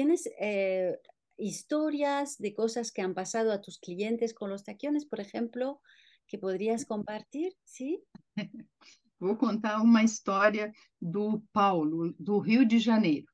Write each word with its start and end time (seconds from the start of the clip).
¿tienes 0.00 0.30
eh, 0.40 0.98
historias 1.36 2.38
de 2.38 2.54
cosas 2.54 2.90
que 2.90 3.02
han 3.02 3.12
pasado 3.12 3.52
a 3.52 3.60
tus 3.60 3.78
clientes 3.78 4.32
con 4.32 4.48
los 4.48 4.64
taquiones, 4.64 5.04
por 5.04 5.20
ejemplo, 5.20 5.82
que 6.26 6.38
podrías 6.38 6.86
compartir? 6.86 7.52
¿Sí? 7.64 8.02
Vou 9.20 9.36
contar 9.36 9.82
uma 9.82 10.02
história 10.02 10.72
do 10.98 11.42
Paulo, 11.52 12.14
do 12.18 12.38
Rio 12.38 12.64
de 12.64 12.78
Janeiro. 12.78 13.26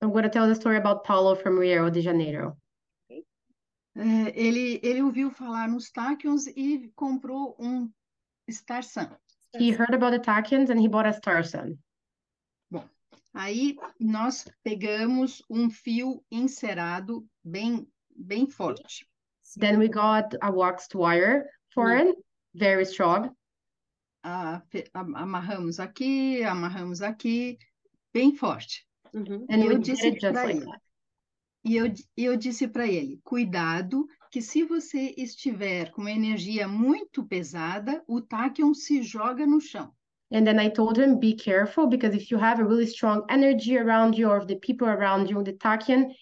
I'm 0.00 0.10
going 0.10 0.22
to 0.22 0.30
tell 0.30 0.46
the 0.46 0.54
story 0.54 0.78
about 0.78 1.04
Paulo 1.04 1.36
from 1.36 1.58
Rio 1.58 1.90
de 1.90 2.00
Janeiro. 2.00 2.56
É, 3.10 4.32
ele, 4.34 4.80
ele 4.82 5.02
ouviu 5.02 5.30
falar 5.30 5.68
nos 5.68 5.90
Tachyons 5.90 6.46
e 6.46 6.90
comprou 6.96 7.54
um 7.58 7.92
Star 8.50 8.82
Sun. 8.82 9.14
He 9.52 9.70
heard 9.70 9.92
about 9.92 10.12
the 10.12 10.20
Tachyons 10.20 10.70
and 10.70 10.80
he 10.80 10.88
bought 10.88 11.06
a 11.06 11.12
Star 11.12 11.44
Sun. 11.44 11.76
Aí 13.34 13.76
nós 14.00 14.44
pegamos 14.62 15.42
um 15.48 15.70
fio 15.70 16.24
encerado 16.30 17.26
bem, 17.44 17.86
bem 18.14 18.48
forte. 18.48 19.06
Then 19.58 19.78
we 19.78 19.88
got 19.88 20.34
a 20.42 20.50
waxed 20.50 20.94
wire 20.94 21.44
for 21.72 21.90
it, 21.90 22.16
very 22.54 22.84
strong. 22.84 23.30
Ah, 24.24 24.62
amarramos 24.94 25.78
aqui, 25.78 26.42
amarramos 26.42 27.00
aqui, 27.00 27.58
bem 28.12 28.34
forte. 28.34 28.86
And 29.14 29.64
eu 29.64 29.78
disse 29.78 30.10
like 30.10 30.58
ele. 30.58 30.66
E 31.64 31.76
eu, 31.76 31.92
eu 32.16 32.36
disse 32.36 32.68
para 32.68 32.86
ele: 32.86 33.20
cuidado, 33.22 34.06
que 34.30 34.42
se 34.42 34.64
você 34.64 35.14
estiver 35.16 35.90
com 35.92 36.02
uma 36.02 36.10
energia 36.10 36.68
muito 36.68 37.26
pesada, 37.26 38.02
o 38.06 38.20
tachyon 38.20 38.74
se 38.74 39.02
joga 39.02 39.46
no 39.46 39.60
chão. 39.60 39.92
And 40.30 40.46
then 40.46 40.58
I 40.58 40.68
told 40.68 40.98
him, 40.98 41.18
be 41.20 41.34
careful 41.34 41.86
because 41.86 42.14
if 42.14 42.30
you 42.30 42.36
have 42.36 42.60
a 42.60 42.64
really 42.64 42.86
strong 42.86 43.24
energy 43.30 43.78
around 43.78 44.18
you 44.18 44.28
or 44.28 44.44
the 44.44 44.56
people 44.56 44.86
around 44.86 45.30
you, 45.30 45.42
the 45.42 45.54
tachyon 45.54 46.14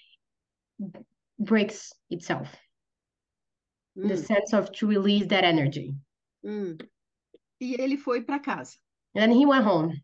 breaks 1.39 1.93
itself 2.11 2.55
in 3.97 4.09
the 4.09 4.15
Mm, 4.15 4.27
sense 4.27 4.53
of 4.53 4.71
to 4.73 4.87
release 4.87 5.27
that 5.27 5.45
energy. 5.45 5.95
mm. 6.45 6.79
E 7.61 7.75
ele 7.81 7.97
foi 7.97 8.23
para 8.23 8.39
casa, 8.39 8.77
And 9.15 9.23
then 9.23 9.31
he 9.33 9.47
went 9.47 9.65
home 9.65 10.03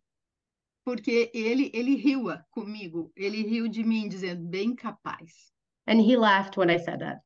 porque 0.85 1.31
ele, 1.33 1.71
ele 1.73 1.97
riu 1.97 2.25
comigo, 2.51 3.13
ele 3.17 3.43
riu 3.43 3.69
de 3.69 3.85
mim, 3.85 4.09
dizendo: 4.09 4.49
bem 4.51 4.75
capaz. 4.75 5.53
and 5.87 6.01
he 6.01 6.17
laughed 6.17 6.57
when 6.57 6.71
I 6.71 6.79
said 6.79 7.01
that. 7.01 7.19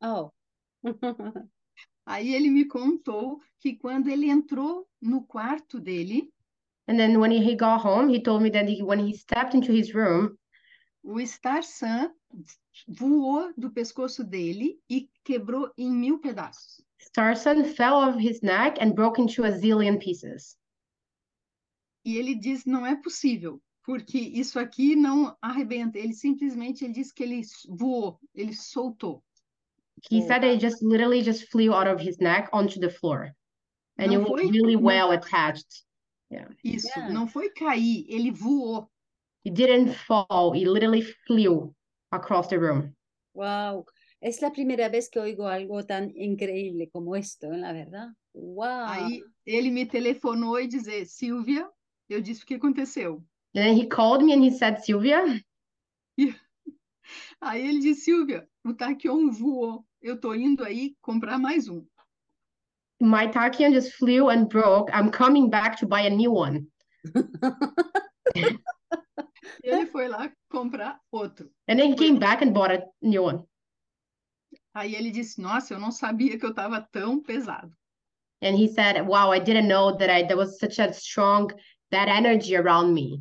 Oh. 0.00 0.32
Aí 2.04 2.34
ele 2.34 2.50
me 2.50 2.64
contou 2.64 3.40
que 3.60 3.76
quando 3.76 4.08
ele 4.08 4.28
entrou 4.28 4.88
no 5.00 5.22
quarto 5.24 5.78
dele, 5.78 6.32
And 6.88 6.98
then 6.98 7.20
when 7.20 7.30
he 7.30 7.54
got 7.54 7.80
home, 7.80 8.08
he 8.08 8.20
told 8.20 8.42
me 8.42 8.50
that 8.50 8.68
he, 8.68 8.82
when 8.82 8.98
he 8.98 9.16
stepped 9.16 9.54
into 9.54 9.72
his 9.72 9.94
room, 9.94 10.36
o 11.04 11.24
Star 11.24 11.62
Sun 11.62 12.10
voou 12.88 13.52
do 13.56 13.70
pescoço 13.70 14.24
dele 14.24 14.80
e 14.90 15.08
quebrou 15.24 15.72
em 15.78 15.90
mil 15.90 16.18
pedaços. 16.18 16.82
Starson 16.98 17.64
fell 17.64 17.94
off 17.94 18.18
his 18.18 18.40
neck 18.42 18.80
and 18.80 18.94
broke 18.94 19.20
into 19.20 19.44
a 19.44 19.50
zillion 19.50 19.98
pieces. 19.98 20.56
E 22.04 22.16
ele 22.16 22.34
diz: 22.34 22.64
não 22.64 22.86
é 22.86 22.96
possível, 22.96 23.60
porque 23.84 24.18
isso 24.18 24.58
aqui 24.58 24.96
não 24.96 25.36
arrebenta. 25.40 25.98
Ele 25.98 26.14
simplesmente 26.14 26.84
ele 26.84 26.94
disse 26.94 27.12
que 27.14 27.22
ele 27.22 27.42
voou, 27.68 28.18
ele 28.34 28.54
soltou. 28.54 29.22
He 30.10 30.20
Oh. 30.22 30.26
said 30.26 30.44
it 30.44 30.60
just 30.60 30.82
literally 30.82 31.22
just 31.22 31.48
flew 31.50 31.72
out 31.72 31.86
of 31.86 32.00
his 32.00 32.18
neck 32.18 32.48
onto 32.52 32.80
the 32.80 32.90
floor. 32.90 33.34
And 33.98 34.12
it 34.12 34.18
was 34.18 34.28
foi- 34.28 34.50
really 34.50 34.74
não- 34.76 34.82
well 34.84 35.10
attached. 35.12 35.84
Isso, 36.64 36.88
Yeah. 36.96 37.12
não 37.12 37.28
foi 37.28 37.50
cair, 37.50 38.06
ele 38.08 38.30
voou. 38.30 38.88
It 39.44 39.54
didn't 39.54 39.92
fall, 39.94 40.54
it 40.54 40.66
literally 40.66 41.02
flew 41.26 41.74
across 42.10 42.48
the 42.48 42.58
room. 42.58 42.94
Wow. 43.34 43.84
Es 44.20 44.40
la 44.40 44.50
primera 44.50 44.88
vez 44.88 45.08
que 45.08 45.18
oigo 45.20 45.46
algo 45.46 45.84
tan 45.84 46.10
increíble 46.16 46.88
como 46.90 47.14
esto, 47.16 47.52
¿eh? 47.52 47.58
la 47.58 47.72
verdad. 47.72 48.08
Wow. 48.34 48.86
Aí 48.86 49.22
ele 49.44 49.70
me 49.70 49.84
telefonou 49.84 50.58
e 50.58 50.66
dizer: 50.66 51.04
Silvia, 51.06 51.68
eu 52.08 52.20
disse 52.22 52.44
o 52.44 52.46
que 52.46 52.54
aconteceu. 52.54 53.16
And 53.54 53.62
then 53.64 53.76
he 53.76 53.86
called 53.86 54.24
me 54.24 54.32
and 54.32 54.42
he 54.42 54.50
said, 54.50 54.78
Sylvia, 54.82 55.22
Aí 57.40 57.66
ele 57.66 57.80
disse: 57.80 58.04
Silvia, 58.04 58.48
o 58.64 58.72
Tachyon 58.74 59.30
voou. 59.30 59.84
Eu 60.02 60.20
tô 60.20 60.34
indo 60.34 60.64
aí 60.64 60.96
comprar 61.00 61.38
mais 61.38 61.68
um. 61.68 61.86
my 63.00 63.26
tachyon 63.26 63.72
just 63.72 63.94
flew 63.94 64.28
and 64.30 64.48
broke. 64.48 64.90
I'm 64.92 65.10
coming 65.10 65.50
back 65.50 65.76
to 65.78 65.86
buy 65.86 66.02
a 66.02 66.10
new 66.10 66.32
one. 66.32 66.66
Ele 69.64 69.86
foi 69.86 70.08
lá 70.08 70.30
comprar 70.48 71.00
outro. 71.10 71.50
And 71.68 71.78
then 71.78 71.90
he 71.90 71.96
came 71.96 72.18
back 72.18 72.42
and 72.42 72.52
bought 72.52 72.72
a 72.72 72.84
new 73.00 73.22
one. 73.24 73.44
Aí 74.74 74.94
ele 74.94 75.10
disse: 75.10 75.40
Nossa, 75.40 75.74
eu 75.74 75.80
não 75.80 75.90
sabia 75.90 76.38
que 76.38 76.44
eu 76.44 76.50
estava 76.50 76.80
tão 76.92 77.20
pesado. 77.20 77.72
And 78.40 78.56
he 78.56 78.68
said, 78.68 79.00
Wow, 79.06 79.32
I 79.32 79.40
didn't 79.40 79.68
know 79.68 79.96
that 79.96 80.10
I 80.10 80.22
there 80.22 80.36
was 80.36 80.58
such 80.58 80.78
a 80.80 80.92
strong 80.92 81.52
that 81.90 82.08
energy 82.08 82.56
around 82.56 82.92
me. 82.94 83.20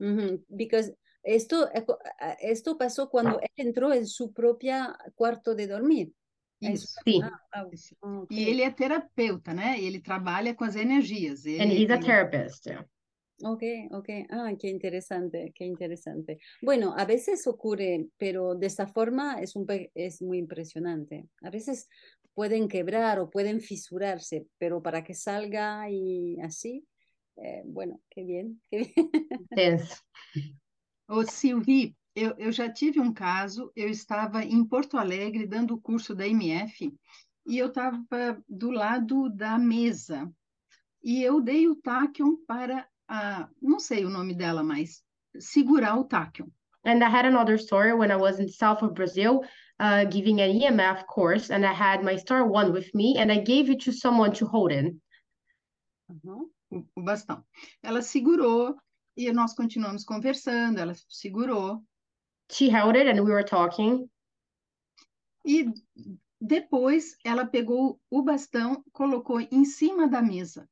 Ujú, 0.00 0.42
Because 0.56 0.92
esto, 1.22 1.70
eh, 1.72 1.84
ah, 2.20 2.36
esto 2.40 2.76
pasó 2.76 3.08
cuando 3.08 3.40
él 3.40 3.50
entró 3.56 3.92
en 3.92 4.06
su 4.06 4.32
propia 4.32 4.96
cuarto 5.14 5.54
de 5.54 5.66
dormir. 5.66 6.12
Isso. 6.60 7.00
Sim. 7.04 7.22
Ah, 7.22 7.64
ok. 7.64 8.30
E 8.30 8.48
ele 8.48 8.62
é 8.62 8.70
terapeuta, 8.70 9.52
né? 9.52 9.80
Ele 9.80 10.00
trabalha 10.00 10.54
com 10.54 10.64
as 10.64 10.76
energias. 10.76 11.44
Ele, 11.44 11.62
And 11.62 11.72
he's 11.72 11.90
a 11.90 11.98
therapist. 11.98 12.66
yeah. 12.66 12.86
Ok, 13.44 13.62
ok. 13.90 14.08
Ah, 14.30 14.52
qué 14.56 14.68
interesante, 14.68 15.52
qué 15.54 15.64
interesante. 15.64 16.38
Bueno, 16.60 16.94
a 16.96 17.04
veces 17.04 17.46
ocurre, 17.48 18.06
pero 18.16 18.54
de 18.54 18.68
esta 18.68 18.86
forma 18.86 19.40
es, 19.40 19.56
un, 19.56 19.66
es 19.94 20.22
muy 20.22 20.38
impresionante. 20.38 21.26
A 21.42 21.50
veces 21.50 21.88
pueden 22.34 22.68
quebrar 22.68 23.18
o 23.18 23.28
pueden 23.28 23.60
fisurarse, 23.60 24.46
pero 24.58 24.80
para 24.80 25.02
que 25.02 25.14
salga 25.14 25.90
y 25.90 26.38
así, 26.40 26.86
eh, 27.36 27.62
bueno, 27.64 28.00
qué 28.08 28.22
bien, 28.24 28.60
qué 28.70 28.92
bien. 28.94 29.40
Yes. 29.56 30.02
Ô, 31.12 31.26
Silvi, 31.26 31.94
eu, 32.16 32.34
eu 32.38 32.50
já 32.50 32.72
tive 32.72 32.98
um 32.98 33.12
caso, 33.12 33.70
eu 33.76 33.90
estava 33.90 34.42
em 34.42 34.64
Porto 34.64 34.96
Alegre 34.96 35.46
dando 35.46 35.74
o 35.74 35.80
curso 35.80 36.14
da 36.14 36.26
MF 36.26 36.90
e 37.46 37.58
eu 37.58 37.66
estava 37.66 38.42
do 38.48 38.70
lado 38.70 39.28
da 39.28 39.58
mesa 39.58 40.32
e 41.04 41.22
eu 41.22 41.38
dei 41.42 41.68
o 41.68 41.76
tachyon 41.76 42.36
para 42.46 42.88
a, 43.06 43.46
não 43.60 43.78
sei 43.78 44.06
o 44.06 44.08
nome 44.08 44.32
dela, 44.32 44.62
mas 44.62 45.04
segurar 45.38 45.98
o 45.98 46.04
tachyon. 46.04 46.46
And 46.86 47.04
I 47.04 47.10
had 47.10 47.26
another 47.26 47.58
story 47.58 47.92
when 47.92 48.10
I 48.10 48.16
was 48.16 48.40
in 48.40 48.46
the 48.46 48.52
south 48.52 48.82
of 48.82 48.94
Brazil, 48.94 49.42
uh, 49.80 50.06
giving 50.10 50.40
an 50.40 50.48
EMF 50.48 51.04
course, 51.04 51.50
and 51.50 51.62
I 51.66 51.74
had 51.74 52.02
my 52.02 52.16
Star 52.16 52.42
One 52.48 52.72
with 52.72 52.90
me, 52.94 53.18
and 53.18 53.30
I 53.30 53.38
gave 53.38 53.70
it 53.70 53.84
to 53.84 53.92
someone 53.92 54.32
to 54.36 54.46
hold 54.46 54.72
it. 54.72 54.96
Ajá. 56.10 56.40
o, 56.72 56.86
o 56.96 57.02
bastão. 57.02 57.44
Ela 57.82 58.00
segurou 58.00 58.74
e 59.16 59.30
nós 59.32 59.54
continuamos 59.54 60.04
conversando, 60.04 60.78
ela 60.78 60.94
segurou 61.08 61.82
She 62.50 62.68
held 62.68 62.96
it, 62.98 63.08
and 63.08 63.22
we 63.22 63.30
were 63.32 63.44
talking. 63.44 64.08
e 65.46 65.66
depois 66.40 67.16
ela 67.24 67.46
pegou 67.46 68.00
o 68.10 68.22
bastão, 68.22 68.84
colocou 68.92 69.40
em 69.40 69.64
cima 69.64 70.08
da 70.08 70.20
mesa 70.22 70.68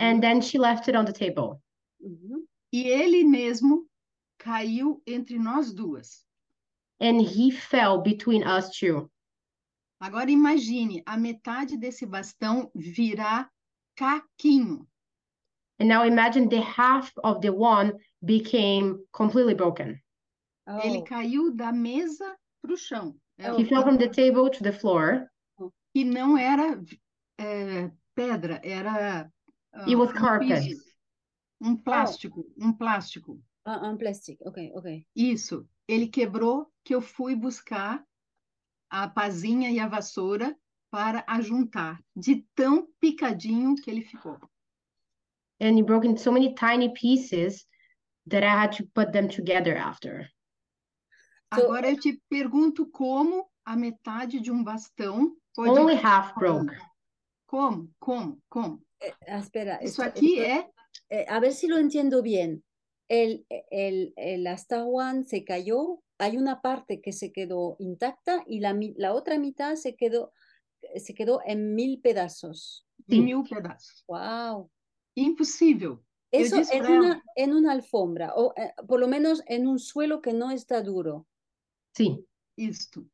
And 0.00 0.20
then 0.20 0.40
she 0.42 0.58
left 0.58 0.88
it 0.88 0.96
on 0.96 1.04
the 1.04 1.12
table. 1.12 1.60
Ujú. 2.00 2.46
e 2.72 2.82
ele 2.88 3.24
mesmo 3.24 3.88
caiu 4.38 5.00
entre 5.06 5.38
nós 5.38 5.72
duas. 5.72 6.26
And 7.00 7.20
he 7.20 7.50
fell 7.52 8.02
between 8.02 8.42
us 8.44 8.70
two. 8.70 9.10
Agora 10.00 10.30
imagine 10.30 11.02
a 11.06 11.16
metade 11.16 11.76
desse 11.78 12.04
bastão 12.04 12.70
virar 12.74 13.50
caquinho. 13.94 14.86
And 15.78 15.88
now 15.88 16.04
imagine 16.04 16.48
the 16.48 16.62
half 16.62 17.12
of 17.22 17.40
the 17.42 17.52
one 17.52 17.92
became 18.24 19.04
completely 19.12 19.54
broken. 19.54 20.00
Ele 20.82 20.98
Oh, 20.98 21.04
caiu 21.04 21.54
da 21.54 21.72
mesa 21.72 22.36
para 22.62 22.72
o 22.72 22.76
chão. 22.76 23.14
É, 23.38 23.52
He 23.56 23.64
fell 23.64 23.82
from 23.82 23.98
the 23.98 24.08
table 24.08 24.50
to 24.50 24.62
the 24.62 24.72
floor. 24.72 25.28
E 25.94 26.04
não 26.04 26.36
era 26.36 26.82
é, 27.38 27.90
pedra, 28.14 28.60
era 28.64 29.30
ah, 29.72 29.84
It 29.88 29.96
was 29.96 30.10
um 30.10 30.14
carpet. 30.14 30.48
piso, 30.48 30.82
um 31.60 31.76
plástico, 31.76 32.44
um 32.58 32.72
plástico. 32.72 33.40
ah, 33.64 33.88
un 33.88 33.96
plastic, 33.96 34.38
ok, 34.42 34.72
ok. 34.74 35.06
Isso. 35.14 35.68
Ele 35.86 36.08
quebrou 36.08 36.66
que 36.84 36.94
eu 36.94 37.00
fui 37.00 37.36
buscar 37.36 38.02
a 38.90 39.08
pazinha 39.08 39.70
e 39.70 39.78
a 39.78 39.86
vassoura 39.88 40.56
para 40.90 41.24
ajuntar, 41.28 42.00
de 42.14 42.44
tão 42.54 42.88
picadinho 43.00 43.74
que 43.76 43.90
ele 43.90 44.02
ficou. 44.02 44.38
And 45.60 45.76
he 45.76 45.82
broke 45.82 46.04
into 46.06 46.20
so 46.20 46.30
many 46.32 46.54
tiny 46.54 46.90
pieces 46.90 47.66
that 48.26 48.42
I 48.42 48.50
had 48.50 48.72
to 48.76 48.84
put 48.94 49.12
them 49.12 49.28
together 49.28 49.76
after. 49.76 50.28
So- 51.54 51.62
Agora 51.62 51.88
eu 51.88 51.98
te 51.98 52.20
pergunto 52.28 52.86
como 52.90 53.48
a 53.64 53.76
metade 53.76 54.40
de 54.40 54.50
um 54.50 54.62
bastão 54.64 55.34
pode. 55.54 55.70
Only 55.70 55.94
half 55.96 56.34
broke. 56.34 56.74
Como? 57.46 57.88
Como? 58.00 58.38
Como? 58.50 58.82
Eh, 59.00 59.14
ah, 59.28 59.38
espera, 59.38 59.78
Isso 59.82 60.02
esto- 60.02 60.18
aqui 60.18 60.38
esto- 60.40 60.70
é 61.10 61.20
eh, 61.22 61.26
a 61.28 61.38
ver 61.40 61.52
si 61.52 61.66
lo 61.68 61.78
entiendo 61.78 62.20
bien. 62.22 62.62
el, 63.08 63.46
el, 63.70 64.12
el 64.16 64.44
Astawan 64.48 65.24
se 65.24 65.44
cayó, 65.44 66.02
hay 66.18 66.36
una 66.36 66.60
parte 66.60 67.00
que 67.00 67.12
se 67.12 67.30
quedó 67.30 67.76
intacta 67.78 68.42
y 68.48 68.58
la, 68.58 68.74
la 68.96 69.14
otra 69.14 69.38
mitad 69.38 69.76
se 69.76 69.94
quedó, 69.94 70.32
se 70.96 71.14
quedó 71.14 71.40
en 71.46 71.76
mil 71.76 72.00
pedazos. 72.00 72.84
Em 73.08 73.18
Sim. 73.18 73.24
mil 73.24 73.44
pedaços. 73.44 74.02
¡Wow! 74.08 74.68
Impossível. 75.16 75.98
Eso 76.30 76.56
en 76.70 76.84
ela, 76.84 77.22
en 77.34 77.52
una 77.54 77.72
alfombra, 77.72 78.34
o 78.34 78.52
eh, 78.56 78.72
por 78.86 79.00
lo 79.00 79.08
menos 79.08 79.42
en 79.46 79.66
un 79.66 79.78
suelo 79.78 80.20
que 80.20 80.32
no 80.32 80.50
está 80.50 80.82
duro. 80.82 81.26
Sim. 81.94 82.24
isto. 82.56 83.06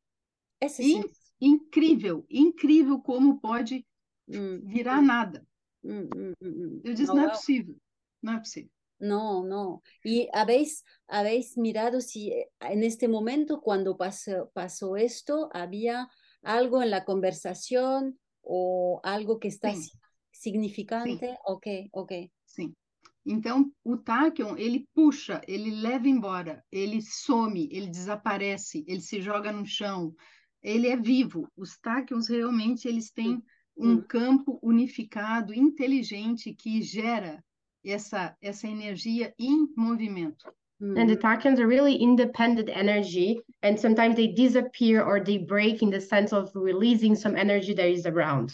Ese 0.59 0.83
sí. 0.83 0.95
In- 0.97 1.11
incrível, 1.39 2.25
incrível 2.29 3.01
como 3.03 3.39
pode 3.39 3.85
Mm, 4.25 4.65
virar 4.65 5.01
nada. 5.01 5.45
mm, 5.83 5.91
mm, 5.91 6.33
mm, 6.39 6.47
mm. 6.47 6.81
Eu 6.85 6.93
disse, 6.93 7.13
não 7.13 7.19
é 7.19 7.23
wow. 7.23 7.31
possível, 7.31 7.75
não 8.21 8.33
é 8.33 8.39
possível. 8.39 8.69
No, 8.99 9.43
no. 9.43 9.81
¿Y 10.03 10.29
habéis, 10.33 10.85
habéis 11.07 11.57
mirado 11.57 11.99
si 11.99 12.31
eh, 12.31 12.49
en 12.61 12.83
este 12.83 13.09
momento, 13.09 13.59
cuando 13.61 13.97
pasó, 13.97 14.49
pasó 14.53 14.95
esto, 14.95 15.49
había 15.53 16.09
algo 16.41 16.81
en 16.81 16.89
la 16.89 17.03
conversación 17.03 18.17
o 18.41 19.01
algo 19.03 19.39
que 19.39 19.49
está 19.49 19.73
Sim. 19.73 19.89
Si- 21.03 21.23
significante? 21.23 21.37
Ok, 21.45 21.89
ok. 21.93 22.11
Sim. 22.45 22.73
Então, 23.25 23.71
o 23.83 23.97
Tachyon, 23.97 24.57
ele 24.57 24.87
puxa, 24.93 25.41
ele 25.47 25.71
leva 25.71 26.07
embora, 26.07 26.63
ele 26.71 27.01
some, 27.01 27.69
ele 27.71 27.87
desaparece, 27.87 28.83
ele 28.87 28.99
se 29.01 29.21
joga 29.21 29.51
no 29.51 29.65
chão, 29.65 30.13
ele 30.61 30.87
é 30.87 30.97
vivo. 30.97 31.47
Os 31.55 31.77
Tachyons 31.79 32.27
realmente 32.27 32.87
eles 32.87 33.11
têm 33.11 33.41
um 33.77 33.95
Hum. 33.95 34.03
campo 34.07 34.59
unificado, 34.61 35.53
inteligente, 35.53 36.53
que 36.53 36.81
gera 36.81 37.43
essa, 37.83 38.35
essa 38.41 38.67
energia 38.67 39.33
em 39.39 39.67
movimento. 39.75 40.45
And 40.95 41.09
the 41.09 41.15
Tachyons 41.17 41.59
are 41.59 41.67
really 41.67 41.95
independent 41.95 42.69
energy, 42.69 43.39
and 43.63 43.79
sometimes 43.79 44.15
they 44.15 44.27
disappear 44.27 45.01
or 45.03 45.19
they 45.19 45.37
break 45.39 45.81
in 45.81 45.89
the 45.89 45.99
sense 46.01 46.31
of 46.33 46.51
releasing 46.53 47.15
some 47.15 47.35
energy 47.35 47.73
that 47.73 47.89
is 47.89 48.05
around. 48.05 48.53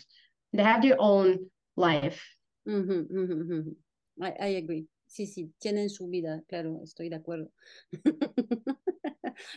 They 0.53 0.63
have 0.63 0.81
their 0.81 0.95
own 0.99 1.49
life. 1.79 2.21
ujú, 2.65 3.07
ujú, 3.09 3.35
ujú. 3.43 3.77
I, 4.21 4.31
I 4.53 4.55
agree. 4.57 4.87
Sí, 5.07 5.25
sí, 5.25 5.51
tienen 5.57 5.89
su 5.89 6.07
vida, 6.07 6.43
claro, 6.47 6.81
estoy 6.83 7.09
de 7.09 7.15
acuerdo. 7.15 7.51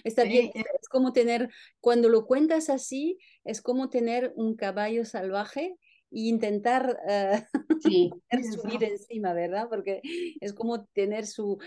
Está 0.05 0.25
bien, 0.25 0.51
É, 0.55 0.61
es, 0.81 0.89
como 0.89 1.13
tener, 1.13 1.51
cuando 1.81 2.09
lo 2.09 2.25
cuentas 2.27 2.71
así, 2.71 3.19
es 3.45 3.61
como 3.61 3.91
tener 3.91 4.33
un 4.37 4.57
caballo 4.57 5.05
salvaje 5.05 5.77
e 6.11 6.21
intentar 6.29 6.99
eh, 7.09 7.45
Sí. 7.83 8.11
subir 8.55 8.83
encima, 8.85 9.35
¿verdad? 9.35 9.69
Porque 9.69 10.01
es 10.41 10.53
como 10.55 10.85
tener 10.87 11.27
su, 11.27 11.59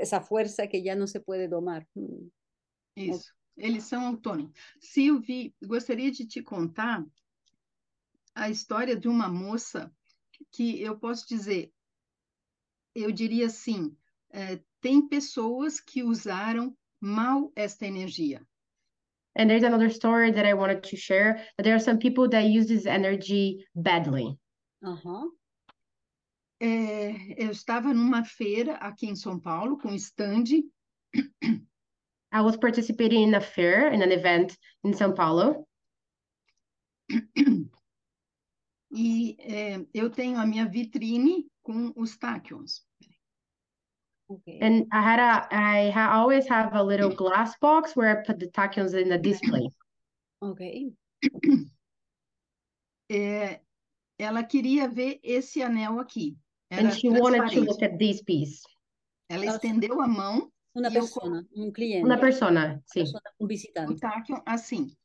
esa 0.00 0.20
fuerza 0.20 0.66
que 0.66 0.82
ya 0.82 0.96
no 0.96 1.06
se 1.06 1.20
puede 1.20 1.48
domar. 1.48 1.86
Mm, 1.94 2.28
Isso, 2.96 3.32
eles 3.56 3.84
são 3.84 4.06
autônomos. 4.06 4.52
Silvi, 4.80 5.54
gostaria 5.62 6.10
de 6.10 6.26
te 6.26 6.42
contar 6.42 7.04
a 8.34 8.48
história 8.50 8.96
de 8.96 9.08
uma 9.08 9.28
moça 9.28 9.92
que 10.52 10.82
eu 10.82 10.98
posso 10.98 11.26
dizer, 11.28 11.72
eu 12.94 13.10
diria 13.10 13.46
assim, 13.46 13.96
eh, 14.32 14.60
tem 14.80 15.06
pessoas 15.06 15.80
que 15.80 16.02
usaram 16.02 16.76
mal 17.00 17.52
esta 17.54 17.86
energia. 17.86 18.46
And 19.36 19.48
there's 19.48 19.64
another 19.64 19.90
story 19.90 20.32
that 20.32 20.44
I 20.44 20.54
wanted 20.54 20.82
to 20.90 20.96
share. 20.96 21.34
That 21.56 21.62
there 21.62 21.74
are 21.74 21.82
some 21.82 21.98
people 21.98 22.28
that 22.30 22.46
use 22.46 22.66
this 22.66 22.84
energy 22.84 23.64
badly. 23.74 24.36
Ajá. 24.82 25.24
Eh, 26.60 27.34
eu 27.38 27.50
estava 27.50 27.94
numa 27.94 28.24
feira 28.24 28.74
aqui 28.74 29.06
em 29.06 29.14
São 29.14 29.40
Paulo 29.40 29.78
com 29.78 29.94
stand 29.94 30.44
I 32.32 32.42
was 32.42 32.56
participating 32.56 33.22
in 33.22 33.34
a 33.34 33.40
fair, 33.40 33.88
in 33.88 34.02
an 34.02 34.12
event 34.12 34.56
in 34.84 34.92
São 34.92 35.14
Paulo, 35.14 35.66
e 38.90 39.36
eh, 39.38 39.86
eu 39.94 40.10
tenho 40.10 40.38
a 40.38 40.46
minha 40.46 40.66
vitrine 40.66 41.46
com 41.62 41.92
os 41.96 42.16
tachyons. 42.16 42.84
ok. 44.28 44.58
and 44.62 44.86
I 44.92 45.00
had 45.00 45.18
a, 45.18 45.48
I 45.50 45.90
ha 45.90 46.12
always 46.12 46.48
have 46.48 46.74
a 46.74 46.82
little 46.82 47.10
glass 47.10 47.56
box 47.60 47.96
where 47.96 48.10
I 48.10 48.22
put 48.24 48.38
the 48.38 48.48
tachyons 48.48 48.94
in 48.94 49.08
the 49.08 49.18
display. 49.18 49.68
Ok. 50.40 50.92
Eh, 53.12 53.60
ela 54.16 54.44
queria 54.44 54.86
ver 54.88 55.18
esse 55.24 55.62
anel 55.62 55.98
aqui. 55.98 56.38
And 56.70 56.86
Era 56.86 56.94
she 56.94 57.08
wanted 57.08 57.50
to 57.50 57.60
look 57.62 57.82
at 57.82 57.98
this 57.98 58.22
piece. 58.22 58.62
Ela 59.28 59.46
estendeu 59.46 60.00
a 60.00 60.06
mão 60.06 60.52
Y 60.72 60.82
yo 60.82 60.90
persona, 60.92 61.44
un 61.56 61.72
cliente, 61.72 62.04
Una 62.04 62.20
persona, 62.20 62.80
sí. 62.86 63.00
persona, 63.00 63.34
un 63.40 63.44
o 63.44 63.48
visitante. 63.48 64.00
tachyon 64.00 64.42
assim. 64.46 64.96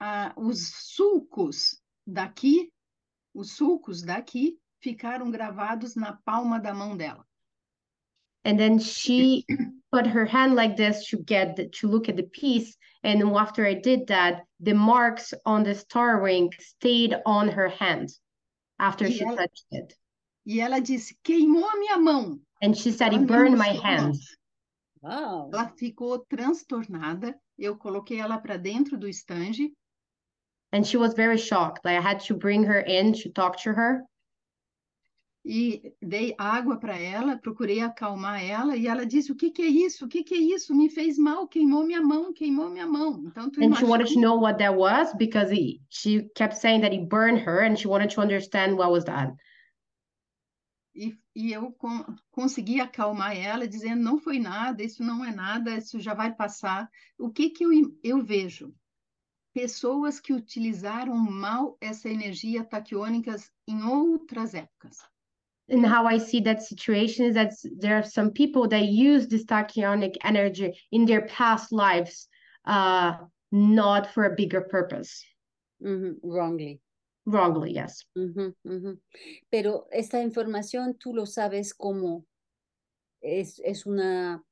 Ah, 0.00 0.34
os 0.36 0.72
sulcos 0.96 1.80
daqui, 2.12 2.72
os 3.34 3.52
sulcos 3.52 4.02
daqui 4.02 4.58
ficaram 4.80 5.30
gravados 5.30 5.94
na 5.94 6.12
palma 6.24 6.58
da 6.58 6.72
mão 6.74 6.96
dela. 6.96 7.24
And 8.44 8.56
then 8.56 8.78
she 8.78 9.44
put 9.92 10.06
her 10.06 10.24
hand 10.24 10.54
like 10.54 10.76
this 10.76 11.06
to 11.10 11.18
get 11.18 11.56
the, 11.56 11.68
to 11.80 11.88
look 11.88 12.08
at 12.08 12.16
the 12.16 12.22
piece. 12.32 12.76
And 13.02 13.20
then 13.20 13.34
after 13.36 13.66
I 13.66 13.74
did 13.74 14.06
that, 14.06 14.44
the 14.60 14.74
marks 14.74 15.34
on 15.44 15.64
the 15.64 15.74
star 15.74 16.22
ring 16.22 16.50
stayed 16.58 17.14
on 17.26 17.48
her 17.48 17.68
hand 17.68 18.08
after 18.78 19.06
E 19.06 19.12
she 19.12 19.24
ela- 19.24 19.36
touched 19.36 19.66
it. 19.72 19.94
E 20.46 20.60
ela 20.60 20.80
disse: 20.80 21.14
queimou 21.22 21.68
a 21.68 21.76
minha 21.78 21.98
mão. 21.98 22.40
And 22.62 22.74
she 22.74 22.90
said, 22.90 23.12
Ela 23.12 23.22
it 23.22 23.26
burned 23.28 23.58
my 23.58 23.72
hand. 23.74 24.14
mão. 24.14 24.20
Wow. 25.02 25.50
Ela 25.52 25.68
ficou 25.76 26.18
transtornada. 26.20 27.38
Eu 27.58 27.76
coloquei 27.76 28.18
ela 28.20 28.38
para 28.38 28.56
dentro 28.56 28.96
do 28.96 29.08
estande 29.08 29.72
And 30.72 30.86
she 30.86 30.96
was 30.96 31.14
very 31.14 31.38
shocked. 31.38 31.84
Like 31.84 31.96
I 31.96 32.00
had 32.00 32.20
to 32.26 32.34
bring 32.34 32.64
her 32.64 32.80
in 32.80 33.14
to 33.14 33.30
talk 33.30 33.62
to 33.62 33.72
her. 33.72 34.04
e 35.48 35.94
dei 36.02 36.34
água 36.36 36.78
para 36.78 36.98
ela, 36.98 37.38
procurei 37.38 37.80
acalmar 37.80 38.44
ela 38.44 38.76
e 38.76 38.86
ela 38.86 39.06
disse: 39.06 39.32
o 39.32 39.34
que 39.34 39.50
que 39.50 39.62
é 39.62 39.66
isso? 39.66 40.04
O 40.04 40.08
que 40.08 40.22
que 40.22 40.34
é 40.34 40.38
isso? 40.38 40.74
Me 40.74 40.90
fez 40.90 41.18
mal, 41.18 41.48
queimou 41.48 41.86
minha 41.86 42.02
mão, 42.02 42.34
queimou 42.34 42.68
minha 42.68 42.86
mão. 42.86 43.24
Então 43.26 43.50
tu 43.50 43.62
And 43.62 43.74
she 43.74 43.84
wanted 43.84 44.08
to 44.08 44.12
imagina 44.12 44.20
know 44.20 44.38
what 44.38 44.58
that 44.58 44.76
was 44.76 45.14
because 45.14 45.50
he, 45.50 45.80
she 45.88 46.28
kept 46.34 46.54
saying 46.54 46.82
that 46.82 46.92
it 46.92 47.08
burned 47.08 47.40
her 47.40 47.64
and 47.64 47.78
she 47.78 47.88
wanted 47.88 48.10
to 48.10 48.20
understand 48.20 48.76
what 48.76 48.90
was 48.90 49.04
that. 49.04 49.34
E, 50.94 51.16
e 51.34 51.52
eu 51.52 51.72
con- 51.72 52.04
consegui 52.30 52.80
acalmar 52.80 53.34
ela, 53.34 53.66
dizendo: 53.66 54.02
não 54.02 54.18
foi 54.18 54.38
nada, 54.38 54.82
isso 54.82 55.02
não 55.02 55.24
é 55.24 55.34
nada, 55.34 55.78
isso 55.78 55.98
já 55.98 56.12
vai 56.12 56.34
passar. 56.34 56.90
O 57.18 57.30
que 57.30 57.48
que 57.48 57.64
eu, 57.64 57.70
eu 58.02 58.22
vejo? 58.22 58.74
Pessoas 59.54 60.20
que 60.20 60.32
utilizaram 60.32 61.16
mal 61.16 61.76
essa 61.80 62.08
energia 62.08 62.64
taquiônicas 62.64 63.50
em 63.66 63.82
outras 63.82 64.54
épocas. 64.54 64.98
And 65.70 65.84
how 65.84 66.06
I 66.06 66.18
see 66.18 66.40
that 66.42 66.62
situation 66.62 67.26
is 67.26 67.34
that 67.34 67.52
there 67.78 67.96
are 67.96 68.02
some 68.02 68.30
people 68.30 68.68
that 68.68 68.86
use 68.86 69.28
this 69.28 69.44
tachyonic 69.44 70.16
energy 70.24 70.72
in 70.90 71.04
their 71.04 71.26
past 71.26 71.72
lives, 71.72 72.26
uh, 72.64 73.18
not 73.52 74.06
for 74.14 74.24
a 74.24 74.34
bigger 74.34 74.62
purpose. 74.62 75.22
Ujú, 75.82 76.16
Wrongly. 76.22 76.80
Wrongly, 77.26 77.72
yes. 77.72 78.06
Ujú, 78.16 78.54
ujú. 78.64 78.98
Pero 79.50 79.86
esta 79.92 80.22
información 80.22 80.96
tú 80.98 81.12
lo 81.12 81.26
sabes 81.26 81.74
cómo 81.74 82.24
es, 83.20 83.60
es 83.62 83.84
una, 83.84 84.42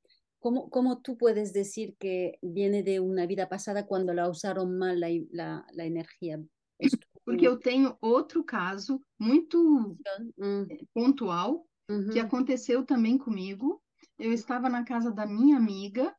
¿cómo, 0.46 0.70
cómo 0.70 1.02
tú 1.02 1.18
puedes 1.18 1.52
decir 1.52 1.96
que 1.98 2.38
viene 2.40 2.84
de 2.84 3.00
una 3.00 3.26
vida 3.26 3.48
pasada 3.48 3.84
cuando 3.84 4.14
la 4.14 4.28
usaron 4.28 4.78
mal 4.78 5.00
la, 5.00 5.08
la, 5.32 5.66
la 5.72 5.84
energía? 5.84 6.40
¿Es 6.78 6.92
tu 6.92 6.98
Porque 7.24 7.48
eu 7.48 7.58
tenho 7.58 7.98
outro 8.00 8.44
caso 8.44 9.00
muito? 9.18 9.96
Mm, 10.38 10.66
pontual 10.94 11.66
que 12.12 12.20
aconteceu 12.20 12.84
também 12.84 13.18
comigo. 13.18 13.82
Eu 14.16 14.32
estava 14.32 14.68
na 14.68 14.84
casa 14.84 15.10
da 15.10 15.26
minha 15.26 15.56
amiga, 15.56 16.14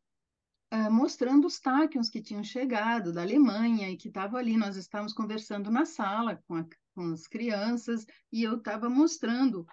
ah, 0.69 0.89
mostrando 0.89 1.47
os 1.47 1.61
táquions 1.61 2.09
que 2.09 2.21
tinham 2.21 2.43
chegado 2.43 3.13
da 3.13 3.21
Alemanha 3.21 3.89
e 3.89 3.95
que 3.95 4.09
estavam 4.09 4.37
ali. 4.37 4.57
Nós 4.57 4.75
estávamos 4.75 5.13
conversando 5.13 5.71
na 5.71 5.85
sala 5.85 6.43
com, 6.45 6.55
a- 6.55 6.67
com 6.93 7.13
as 7.13 7.27
crianças 7.27 8.05
e 8.29 8.43
eu 8.43 8.57
estava 8.57 8.89
mostrando 8.89 9.65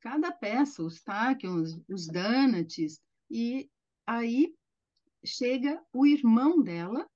cada 0.00 0.32
peça, 0.32 0.82
os 0.82 1.02
táquions, 1.02 1.78
os 1.86 2.06
donuts. 2.06 3.02
E 3.30 3.68
aí 4.08 4.54
chega 5.24 5.80
o 5.92 6.06
irmão 6.06 6.62
dela. 6.62 7.06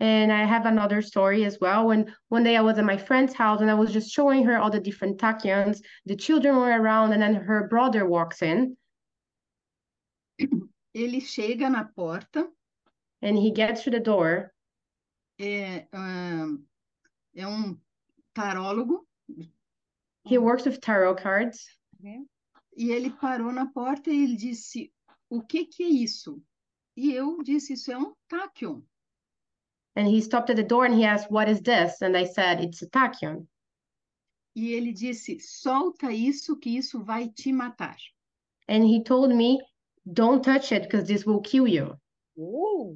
And 0.00 0.32
I 0.32 0.44
have 0.44 0.66
another 0.66 1.02
story 1.02 1.44
as 1.44 1.60
well. 1.60 1.86
When 1.86 2.12
one 2.28 2.42
day 2.42 2.56
I 2.56 2.62
was 2.62 2.78
at 2.78 2.84
my 2.84 2.96
friend's 2.96 3.32
house 3.32 3.60
and 3.60 3.70
I 3.70 3.74
was 3.74 3.92
just 3.92 4.10
showing 4.10 4.44
her 4.44 4.58
all 4.58 4.70
the 4.70 4.80
different 4.80 5.18
tachyons, 5.18 5.80
the 6.04 6.16
children 6.16 6.56
were 6.56 6.70
around, 6.70 7.12
and 7.12 7.22
then 7.22 7.34
her 7.34 7.68
brother 7.68 8.04
walks 8.04 8.42
in. 8.42 8.76
Ele 10.94 11.20
chega 11.20 11.70
na 11.70 11.84
porta, 11.84 12.48
and 13.22 13.38
he 13.38 13.52
gets 13.52 13.84
to 13.84 13.90
the 13.90 14.00
door. 14.00 14.52
É, 15.40 15.86
ah, 15.92 16.56
é 17.36 17.46
um 17.46 17.76
tarólogo, 18.34 19.06
He 20.24 20.38
works 20.38 20.64
with 20.64 20.80
tarot 20.80 21.18
cards. 21.18 21.68
E 22.76 22.90
ele 22.90 23.10
parou 23.10 23.52
na 23.52 23.66
porta 23.66 24.10
e 24.10 24.24
ele 24.24 24.36
disse: 24.36 24.92
O 25.34 25.42
que 25.42 25.66
que 25.66 25.82
é 25.82 25.88
isso? 25.88 26.40
E 26.96 27.12
eu 27.12 27.42
disse: 27.42 27.72
Isso 27.72 27.90
é 27.90 27.98
um 27.98 28.14
tachyon. 28.28 28.82
And 29.96 30.06
he 30.06 30.20
stopped 30.20 30.50
at 30.50 30.56
the 30.56 30.62
door 30.62 30.84
and 30.84 30.94
he 30.94 31.04
asked, 31.04 31.28
What 31.28 31.50
is 31.50 31.60
this? 31.60 32.00
And 32.02 32.16
I 32.16 32.24
said, 32.24 32.60
It's 32.60 32.82
a 32.82 32.88
tachyon. 32.88 33.48
E 34.54 34.72
ele 34.72 34.92
disse: 34.92 35.40
Solta 35.40 36.12
isso, 36.12 36.56
que 36.56 36.70
isso 36.76 37.02
vai 37.02 37.28
te 37.28 37.52
matar. 37.52 37.96
And 38.68 38.84
he 38.84 39.02
told 39.02 39.34
me, 39.34 39.60
Don't 40.06 40.44
touch 40.44 40.70
it 40.72 40.84
because 40.84 41.08
this 41.08 41.26
will 41.26 41.40
kill 41.40 41.66
you. 41.66 41.98
Uh, 42.38 42.94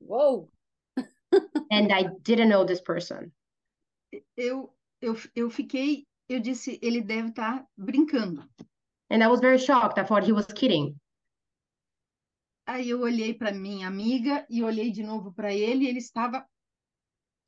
wow. 0.00 0.46
And 1.70 1.90
I 1.90 2.10
didn't 2.24 2.50
know 2.50 2.64
this 2.66 2.82
person. 2.82 3.32
Eu, 4.36 4.74
eu, 5.00 5.16
eu 5.34 5.48
fiquei, 5.48 6.06
eu 6.28 6.40
disse: 6.40 6.78
Ele 6.82 7.00
deve 7.00 7.30
estar 7.30 7.66
brincando. 7.74 8.46
And 9.10 9.22
I 9.22 9.28
was 9.28 9.40
very 9.40 9.58
shocked. 9.58 9.98
I 9.98 10.04
thought 10.04 10.26
he 10.26 10.32
was 10.32 10.46
kidding. 10.48 11.00
Aí 12.68 12.90
eu 12.90 13.00
olhei 13.00 13.32
para 13.32 13.50
minha 13.50 13.88
amiga 13.88 14.46
e 14.50 14.62
olhei 14.62 14.90
de 14.90 15.02
novo 15.02 15.32
para 15.32 15.54
ele 15.54 15.86
e 15.86 15.88
ele 15.88 15.98
estava 15.98 16.46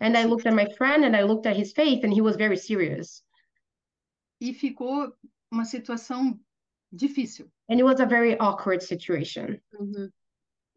And 0.00 0.17
I 0.17 0.25
looked 0.25 0.49
at 0.49 0.55
my 0.55 0.67
friend 0.77 1.05
and 1.05 1.15
I 1.15 1.23
looked 1.25 1.47
at 1.47 1.59
his 1.59 1.73
face 1.73 2.03
and 2.03 2.11
he 2.11 2.23
was 2.23 2.37
very 2.37 2.57
serious. 2.57 3.23
e 4.41 4.55
ficou 4.55 5.15
uma 5.53 5.67
situação 5.67 6.41
difícil. 6.91 7.53
And 7.69 7.75
it 7.75 7.85
was 7.85 8.00
a 8.00 8.07
very 8.07 8.35
awkward 8.41 8.83
situation. 8.83 9.61
Uhum. 9.79 10.07
O 10.07 10.12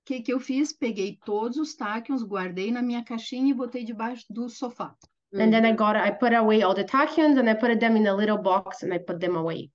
que 0.05 0.21
que 0.21 0.33
eu 0.33 0.39
fiz? 0.41 0.73
Peguei 0.73 1.17
todos 1.23 1.57
os 1.57 1.73
tachyons, 1.73 2.21
guardei 2.21 2.69
na 2.69 2.81
minha 2.81 3.01
caixinha 3.01 3.51
e 3.51 3.53
botei 3.53 3.85
debaixo 3.85 4.25
do 4.29 4.49
sofá. 4.49 4.93
And 5.33 5.51
then 5.51 5.65
I 5.65 5.71
got 5.71 5.95
I 5.95 6.11
put 6.11 6.33
away 6.35 6.61
all 6.61 6.75
the 6.75 6.83
tachyons 6.83 7.37
and 7.39 7.49
I 7.49 7.55
put 7.55 7.79
them 7.79 7.95
in 7.95 8.05
a 8.07 8.13
little 8.13 8.37
box 8.37 8.83
and 8.83 8.93
I 8.93 8.99
put 8.99 9.19
them 9.19 9.37
away. 9.37 9.71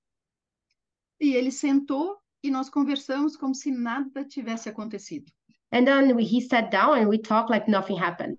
E 1.18 1.34
ele 1.34 1.50
sentou 1.50 2.18
e 2.42 2.50
nós 2.50 2.68
conversamos 2.71 3.37
como 3.37 3.54
se 3.54 3.71
nada 3.71 4.25
tivesse 4.25 4.68
acontecido. 4.68 5.30
And 5.73 5.85
then 5.85 6.14
we, 6.14 6.25
he 6.25 6.40
sat 6.40 6.71
down 6.71 6.99
and 6.99 7.09
we 7.09 7.18
talked 7.18 7.50
like 7.50 7.71
nothing 7.71 7.97
happened. 7.99 8.38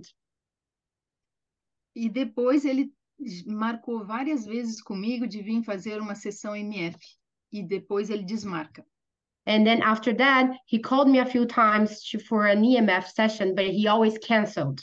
E 1.96 2.10
depois 2.10 2.66
ele 2.66 2.92
marcou 3.46 4.06
várias 4.06 4.46
vezes 4.46 4.82
comigo 4.82 5.28
de 5.28 5.42
vir 5.42 5.64
fazer 5.64 6.00
uma 6.02 6.16
sessão 6.16 6.56
MF. 6.56 6.98
E 7.52 7.64
depois 7.64 8.10
ele 8.10 8.24
desmarca. 8.24 8.86
And 9.46 9.64
then 9.66 9.82
after 9.82 10.16
that, 10.18 10.56
he 10.66 10.80
called 10.80 11.10
me 11.10 11.20
a 11.20 11.26
few 11.26 11.46
times 11.46 12.04
to, 12.10 12.20
for 12.20 12.46
an 12.46 12.62
EMF 12.64 13.08
session, 13.08 13.56
but 13.56 13.66
he 13.66 13.88
always 13.88 14.18
canceled 14.18 14.82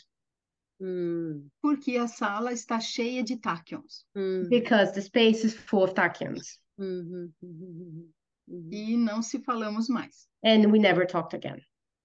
Mm, 0.78 1.48
Porque 1.62 1.96
a 1.96 2.06
sala 2.06 2.52
está 2.52 2.78
cheia 2.80 3.22
de 3.24 3.38
tachyons. 3.38 4.04
mm, 4.14 4.50
because 4.50 4.92
the 4.92 5.00
space 5.00 5.42
is 5.42 5.54
full 5.54 5.82
of 5.84 5.94
tachyons. 5.94 6.58
mhm, 6.78 7.32
mhm, 7.42 8.08
mhm. 8.48 8.72
E 8.72 8.96
não 8.96 9.22
se 9.22 9.40
falamos 9.40 9.88
mais. 9.88 10.28
And 10.44 10.70
we 10.70 10.78
never 10.78 11.06
talked 11.06 11.34
again. 11.34 11.60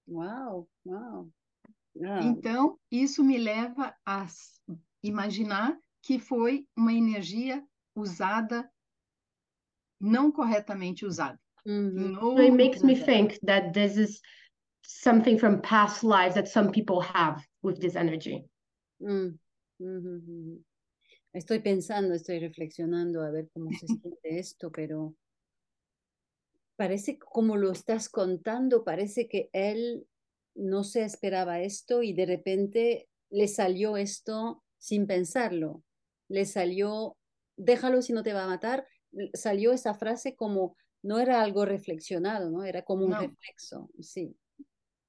Wow, 0.06 0.66
wow. 0.84 1.30
Ah, 2.04 2.20
Então, 2.22 2.78
isso 2.90 3.22
me 3.22 3.38
leva 3.38 3.94
a 4.06 4.26
imaginar 5.02 5.78
que 6.02 6.18
foi 6.18 6.66
uma 6.76 6.92
energia 6.92 7.62
usada, 7.94 8.68
não 10.00 10.32
corretamente 10.32 11.06
usada. 11.06 11.38
mhm, 11.64 12.10
Em 12.10 12.14
So 12.14 12.38
it 12.38 12.50
makes 12.52 12.82
me 12.82 12.96
think 12.96 13.38
that 13.44 13.72
this 13.72 13.96
is 13.96 14.20
something 14.84 15.38
from 15.38 15.60
past 15.60 16.02
lives 16.02 16.34
that 16.34 16.48
some 16.48 16.70
people 16.72 17.00
have 17.00 17.40
with 17.62 17.78
this 17.80 17.94
energy. 17.94 18.44
mm, 19.00 19.38
mhm. 19.80 20.64
Estoy 21.34 21.60
pensando, 21.60 22.12
estoy 22.14 22.38
reflexionando 22.40 23.22
a 23.22 23.30
ver 23.30 23.48
cómo 23.54 23.70
se 23.72 23.86
siente 23.86 24.38
esto, 24.38 24.70
pero 24.70 25.14
parece 26.82 27.16
como 27.16 27.56
lo 27.56 27.70
estás 27.70 28.08
contando, 28.08 28.82
parece 28.82 29.28
que 29.28 29.48
él 29.52 30.04
no 30.56 30.82
se 30.82 31.04
esperaba 31.04 31.60
esto 31.60 32.02
y 32.02 32.12
de 32.12 32.26
repente 32.26 33.08
le 33.30 33.46
salió 33.46 33.96
esto 33.96 34.64
sin 34.78 35.06
pensarlo. 35.06 35.84
Le 36.28 36.44
salió, 36.44 37.16
déjalo 37.56 38.02
si 38.02 38.12
no 38.12 38.24
te 38.24 38.32
va 38.32 38.42
a 38.42 38.48
matar. 38.48 38.84
Salió 39.32 39.72
esa 39.72 39.94
frase 39.94 40.34
como 40.34 40.76
no 41.04 41.20
era 41.20 41.40
algo 41.40 41.64
reflexionado, 41.64 42.50
¿no? 42.50 42.64
Era 42.64 42.82
como 42.82 43.04
un 43.06 43.12
reflexo, 43.12 43.88
sí. 44.00 44.34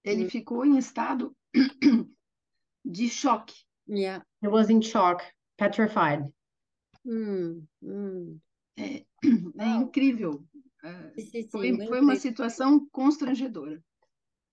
Ele 0.03 0.25
Hum. 0.25 0.29
ficou 0.29 0.63
em 0.63 0.77
estado 0.77 1.35
de 2.85 3.09
choque. 3.09 3.55
Ya. 3.87 4.23
He 4.43 4.47
was 4.47 4.69
in 4.69 4.79
shock, 4.79 5.23
petrified. 5.57 6.31
Mm, 7.03 7.65
mm. 7.81 8.39
É, 8.77 9.05
é 9.57 9.65
Uau. 9.65 9.81
incrível. 9.81 10.43
Sí, 11.15 11.21
sí, 11.21 11.43
sí, 11.43 11.49
Foi, 11.49 11.69
foi 11.69 11.99
uma 12.01 12.13
increíble. 12.13 12.17
situação 12.19 12.87
constrangedora. 12.91 13.81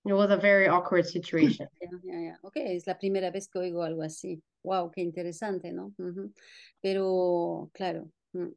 It 0.06 0.12
was 0.14 0.30
a 0.30 0.36
very 0.36 0.66
awkward 0.68 1.04
situation. 1.06 1.68
Ya, 1.80 1.90
ya, 2.04 2.20
ya. 2.20 2.38
Ok, 2.42 2.56
es 2.56 2.86
la 2.86 2.96
primera 2.96 3.30
vez 3.30 3.48
que 3.48 3.58
oigo 3.58 3.82
algo 3.82 4.02
así. 4.02 4.42
Wow, 4.62 4.90
qué 4.90 5.00
interesante, 5.02 5.72
¿no? 5.72 5.92
Ujú. 5.98 6.32
Pero, 6.80 7.70
claro, 7.74 8.10
mm, 8.32 8.48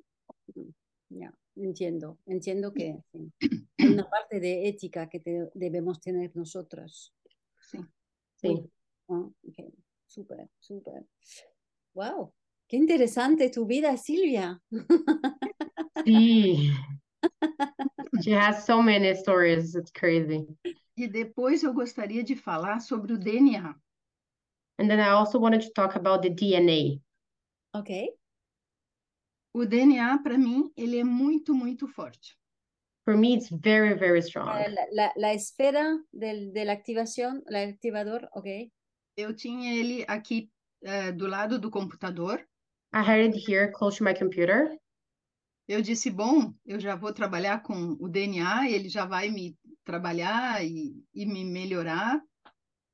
mm, 0.56 0.70
ya, 1.20 1.34
entiendo, 1.56 2.18
entiendo 2.25 2.72
que 2.74 2.96
sí, 3.12 3.32
hay 3.77 3.88
una 3.94 4.10
parte 4.10 4.39
de 4.39 4.68
ética 4.68 5.10
que 5.10 5.20
te- 5.20 5.50
debemos 5.53 6.00
tener 6.00 6.32
nosotros. 6.36 7.13
Sim. 7.62 7.88
Sí. 8.36 8.48
Muy- 8.48 8.70
ah, 9.10 9.30
ok, 9.48 9.74
súper, 10.06 10.50
súper. 10.60 11.06
Wow, 11.94 12.34
qué 12.68 12.77
interesante 12.77 13.50
tu 13.50 13.65
vida, 13.65 13.96
Silvia. 13.98 14.62
Sí. 16.06 16.70
She 18.24 18.32
has 18.32 18.65
so 18.65 18.82
many 18.82 19.13
stories. 19.15 19.75
It's 19.75 19.92
crazy. 19.92 20.48
E 20.98 21.08
depois 21.08 21.63
eu 21.63 21.74
gostaria 21.74 22.24
de 22.24 22.36
falar 22.36 22.80
sobre 22.80 23.13
o 23.13 23.18
DNA. 23.18 23.75
And 24.80 24.88
then 24.89 25.00
I 25.00 25.10
also 25.10 25.39
wanted 25.39 25.62
to 25.62 25.72
talk 25.74 25.96
about 25.96 26.22
the 26.22 26.30
DNA. 26.30 27.00
Ok, 27.75 28.10
O 29.56 29.65
DNA, 29.65 30.18
para 30.24 30.38
mim, 30.38 30.72
ele 30.75 30.98
é 31.00 31.03
muito, 31.03 31.53
muito 31.53 31.88
forte. 31.88 32.36
For 33.06 33.15
me, 33.15 33.36
it's 33.36 33.50
very, 33.50 33.94
very 33.94 34.20
strong. 34.22 34.48
La, 34.48 34.86
la- 34.92 35.13
la 35.15 35.34
esfera 35.34 36.00
del, 36.12 36.51
de 36.53 36.65
la 36.65 36.74
activación, 36.74 37.44
el 37.48 37.56
activador, 37.70 38.27
ok. 38.34 38.72
Eu 39.18 39.36
tinha 39.36 39.74
ele 39.74 40.06
aqui 40.08 40.50
eh, 40.84 41.12
do 41.12 41.27
lado 41.27 41.60
do 41.60 41.70
computador. 41.70 42.39
I 42.94 43.01
had 43.01 43.20
it 43.20 43.36
here 43.36 43.72
close 43.72 43.98
to 43.98 44.03
my 44.03 44.13
computer. 44.13 44.75
Eu 45.67 45.82
disse, 45.82 46.10
bom, 46.10 46.53
eu 46.65 46.79
já 46.79 46.96
vou 46.96 47.13
trabalhar 47.13 47.62
com 47.63 47.96
o 48.00 48.10
DNA, 48.10 48.70
ele 48.70 48.89
já 48.89 49.05
vai 49.05 49.29
me 49.29 49.58
trabalhar 49.86 50.63
e, 50.63 50.93
e 51.13 51.25
me 51.25 51.46
melhorar. 51.46 52.22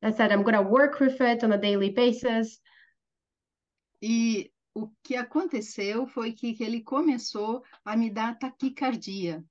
I 0.02 0.12
said, 0.12 0.32
I'm 0.32 0.44
going 0.44 0.56
to 0.56 0.62
work 0.62 1.00
with 1.02 1.20
it 1.22 1.44
on 1.44 1.52
a 1.52 1.58
daily 1.58 1.90
basis. 1.90 2.62
E 4.02 4.52
o 4.74 4.90
que 5.04 5.16
aconteceu 5.16 6.08
foi 6.08 6.32
que, 6.32 6.56
ele 6.64 6.82
começou 6.82 7.64
a 7.84 7.98
me 7.98 8.10
dar 8.10 8.38
taquicardia. 8.38 9.44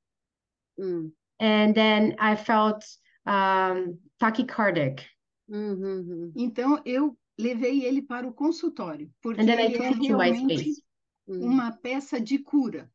Mm, 0.78 1.12
And 1.40 1.75
then 1.75 2.16
I 2.18 2.34
felt 2.37 2.84
um, 3.26 3.98
tachycardic. 4.18 5.06
mhm, 5.48 5.76
mhm, 5.76 6.32
Então, 6.37 6.80
eu 6.84 7.16
levei 7.38 7.84
ele 7.84 8.02
para 8.02 8.26
o 8.26 8.32
consultório, 8.32 9.12
porque 9.20 9.40
And 9.42 9.46
then 9.46 9.58
I 9.58 9.64
ele 9.66 9.75
took 9.75 9.84
é 9.84 9.90
him 9.90 10.08
to 10.08 10.16
my 10.16 10.30
realmente 10.30 10.58
space 10.60 10.82
mm, 11.28 11.44
uma 11.44 11.72
peça 11.72 12.20
de 12.20 12.38
cura. 12.38 12.90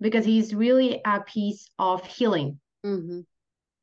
Because 0.00 0.24
he's 0.26 0.54
really 0.54 1.00
a 1.04 1.20
piece 1.20 1.70
of 1.78 2.02
healing. 2.06 2.58
mhm. 2.84 3.24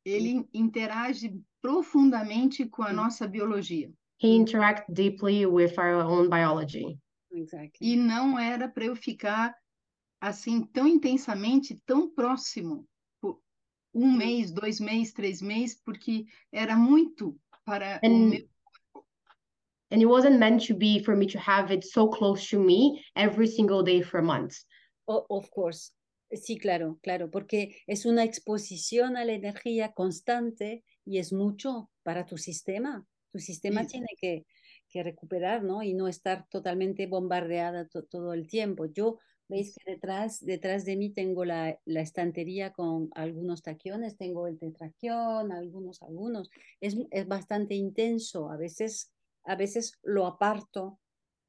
Ele 0.06 0.46
interage 0.54 1.34
profundamente 1.62 2.66
com 2.68 2.84
a 2.84 2.92
nossa 2.92 3.26
biologia. 3.28 3.90
He 4.20 4.36
interacts 4.36 4.86
deeply 4.94 5.46
with 5.46 5.78
our 5.78 6.04
own 6.04 6.30
biology. 6.30 7.00
Exactly. 7.32 7.72
E 7.82 7.96
não 7.96 8.38
era 8.38 8.68
para 8.68 8.86
eu 8.86 8.96
ficar 8.96 9.56
assim 10.22 10.66
tão 10.66 10.88
intensamente, 10.88 11.82
tão 11.86 12.10
próximo, 12.14 12.86
por 13.22 13.40
um 13.94 14.12
mês, 14.12 14.52
dois 14.52 14.80
meses, 14.80 15.14
três 15.14 15.42
meses, 15.42 15.80
porque 15.84 16.26
era 16.52 16.76
muito 16.76 17.38
para 17.66 18.00
o 18.04 18.06
And 18.06 18.30
meu. 18.30 18.50
and 19.92 20.02
it 20.02 20.06
wasn't 20.08 20.38
meant 20.40 20.66
to 20.68 20.74
be 20.76 21.00
for 21.04 21.16
me 21.16 21.28
to 21.28 21.40
have 21.40 21.72
it 21.72 21.86
so 21.86 22.08
close 22.10 22.50
to 22.50 22.60
me 22.60 23.02
every 23.16 23.48
single 23.48 23.84
day 23.84 24.02
for 24.02 24.22
months. 24.22 24.66
O- 25.08 25.26
of 25.30 25.50
course. 25.52 25.92
Sí, 26.36 26.58
claro, 26.58 27.00
claro, 27.04 27.30
porque 27.30 27.78
es 27.86 28.06
una 28.06 28.24
exposición 28.24 29.18
a 29.18 29.26
la 29.26 29.34
energía 29.34 29.94
constante 29.94 30.84
y 31.06 31.20
es 31.20 31.32
mucho 31.32 31.92
para 32.02 32.26
tu 32.26 32.38
sistema. 32.38 33.08
Tu 33.32 33.40
sistema 33.40 33.86
tiene 33.86 34.08
que, 34.20 34.46
que 34.90 35.04
recuperar, 35.04 35.64
¿no? 35.64 35.84
Y 35.84 35.94
no 35.94 36.08
estar 36.08 36.48
totalmente 36.50 37.06
bombardeada 37.08 37.88
to- 37.88 38.06
todo 38.06 38.34
el 38.34 38.48
tiempo. 38.48 38.86
Yo, 38.86 39.20
veis 39.48 39.76
que 39.76 39.92
detrás, 39.92 40.40
detrás 40.44 40.86
de 40.86 40.96
mí 40.98 41.14
tengo 41.14 41.46
la, 41.46 41.80
la 41.86 42.02
estantería 42.02 42.74
con 42.74 43.10
algunos 43.14 43.62
taquiones, 43.62 44.18
tengo 44.18 44.48
el 44.48 44.58
tetraquión, 44.60 45.52
algunos, 45.52 46.02
algunos. 46.02 46.50
Es, 46.80 46.96
es 47.12 47.28
bastante 47.28 47.76
intenso. 47.76 48.50
A 48.50 48.58
veces, 48.58 49.14
a 49.44 49.56
veces 49.56 50.00
lo 50.04 50.26
aparto 50.26 51.00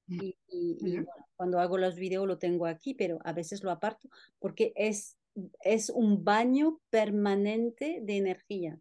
y, 0.08 0.38
y- 0.48 0.78
y, 0.80 0.98
bueno, 1.00 1.23
cuando 1.44 1.60
hago 1.60 1.76
los 1.76 1.96
videos 1.96 2.26
lo 2.26 2.38
tengo 2.38 2.64
aquí, 2.66 2.94
pero 2.94 3.18
a 3.22 3.34
veces 3.34 3.62
lo 3.62 3.70
aparto 3.70 4.08
porque 4.38 4.72
es 4.76 5.18
es 5.60 5.90
un 5.90 6.24
baño 6.24 6.80
permanente 6.90 7.98
de 8.02 8.16
energía. 8.16 8.80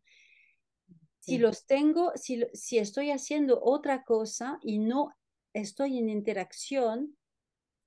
Si 1.19 1.37
Sí. 1.37 1.37
los 1.37 1.65
tengo, 1.65 2.11
si, 2.15 2.43
si 2.53 2.77
estoy 2.77 3.11
haciendo 3.11 3.59
otra 3.63 4.03
cosa 4.03 4.59
y 4.61 4.79
no 4.79 5.11
estoy 5.53 5.97
en 5.97 6.09
interacción, 6.09 7.17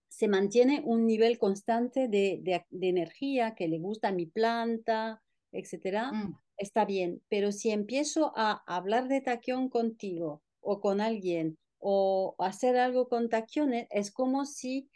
se 0.09 0.29
mantiene 0.29 0.83
un 0.85 1.07
nivel 1.07 1.39
constante 1.39 2.09
de, 2.09 2.41
de 2.43 2.67
de 2.71 2.89
energía 2.89 3.55
que 3.55 3.69
le 3.69 3.79
gusta 3.79 4.09
a 4.09 4.13
mi 4.13 4.27
planta, 4.27 5.23
etcétera. 5.53 6.13
Hum, 6.13 6.39
está 6.59 6.85
bien, 6.87 7.23
pero 7.29 7.53
si 7.53 7.71
empiezo 7.71 8.33
a 8.37 8.63
hablar 8.67 9.09
de 9.09 9.23
taquión 9.23 9.69
contigo 9.71 10.43
o 10.61 10.81
con 10.81 11.01
alguien 11.01 11.59
o 11.79 12.35
hacer 12.39 12.77
algo 12.79 13.09
con 13.09 13.29
taquiones, 13.29 13.87
es 13.91 14.11
como 14.13 14.45
si 14.47 14.91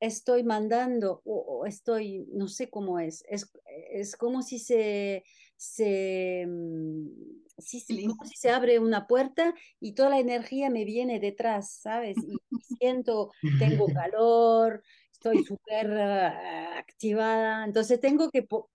estoy 0.00 0.42
mandando 0.44 1.22
o, 1.24 1.60
o 1.62 1.66
estoy, 1.66 2.26
no 2.32 2.48
sé 2.48 2.70
cómo 2.70 2.98
es, 3.00 3.24
es, 3.28 3.50
es 3.92 4.16
como 4.16 4.42
si 4.42 4.58
se, 4.58 5.24
se, 5.56 6.46
mm, 6.48 7.08
si 7.58 7.80
se- 7.80 7.94
Lindo. 7.94 8.16
como 8.16 8.24
si 8.28 8.36
se 8.36 8.50
abre 8.50 8.78
una 8.80 9.06
puerta 9.06 9.54
y 9.80 9.94
toda 9.94 10.10
la 10.10 10.18
energía 10.20 10.70
me 10.70 10.84
viene 10.84 11.20
detrás, 11.20 11.70
¿sabes? 11.72 12.22
Y, 12.24 12.42
y 12.50 12.62
siento, 12.62 13.32
tengo 13.56 13.92
calor, 13.92 14.82
estoy 15.12 15.38
súper 15.40 15.90
ah, 15.92 16.78
activada, 16.78 17.64
entonces 17.64 18.00
tengo 18.00 18.28
que 18.30 18.42
po- 18.42 18.70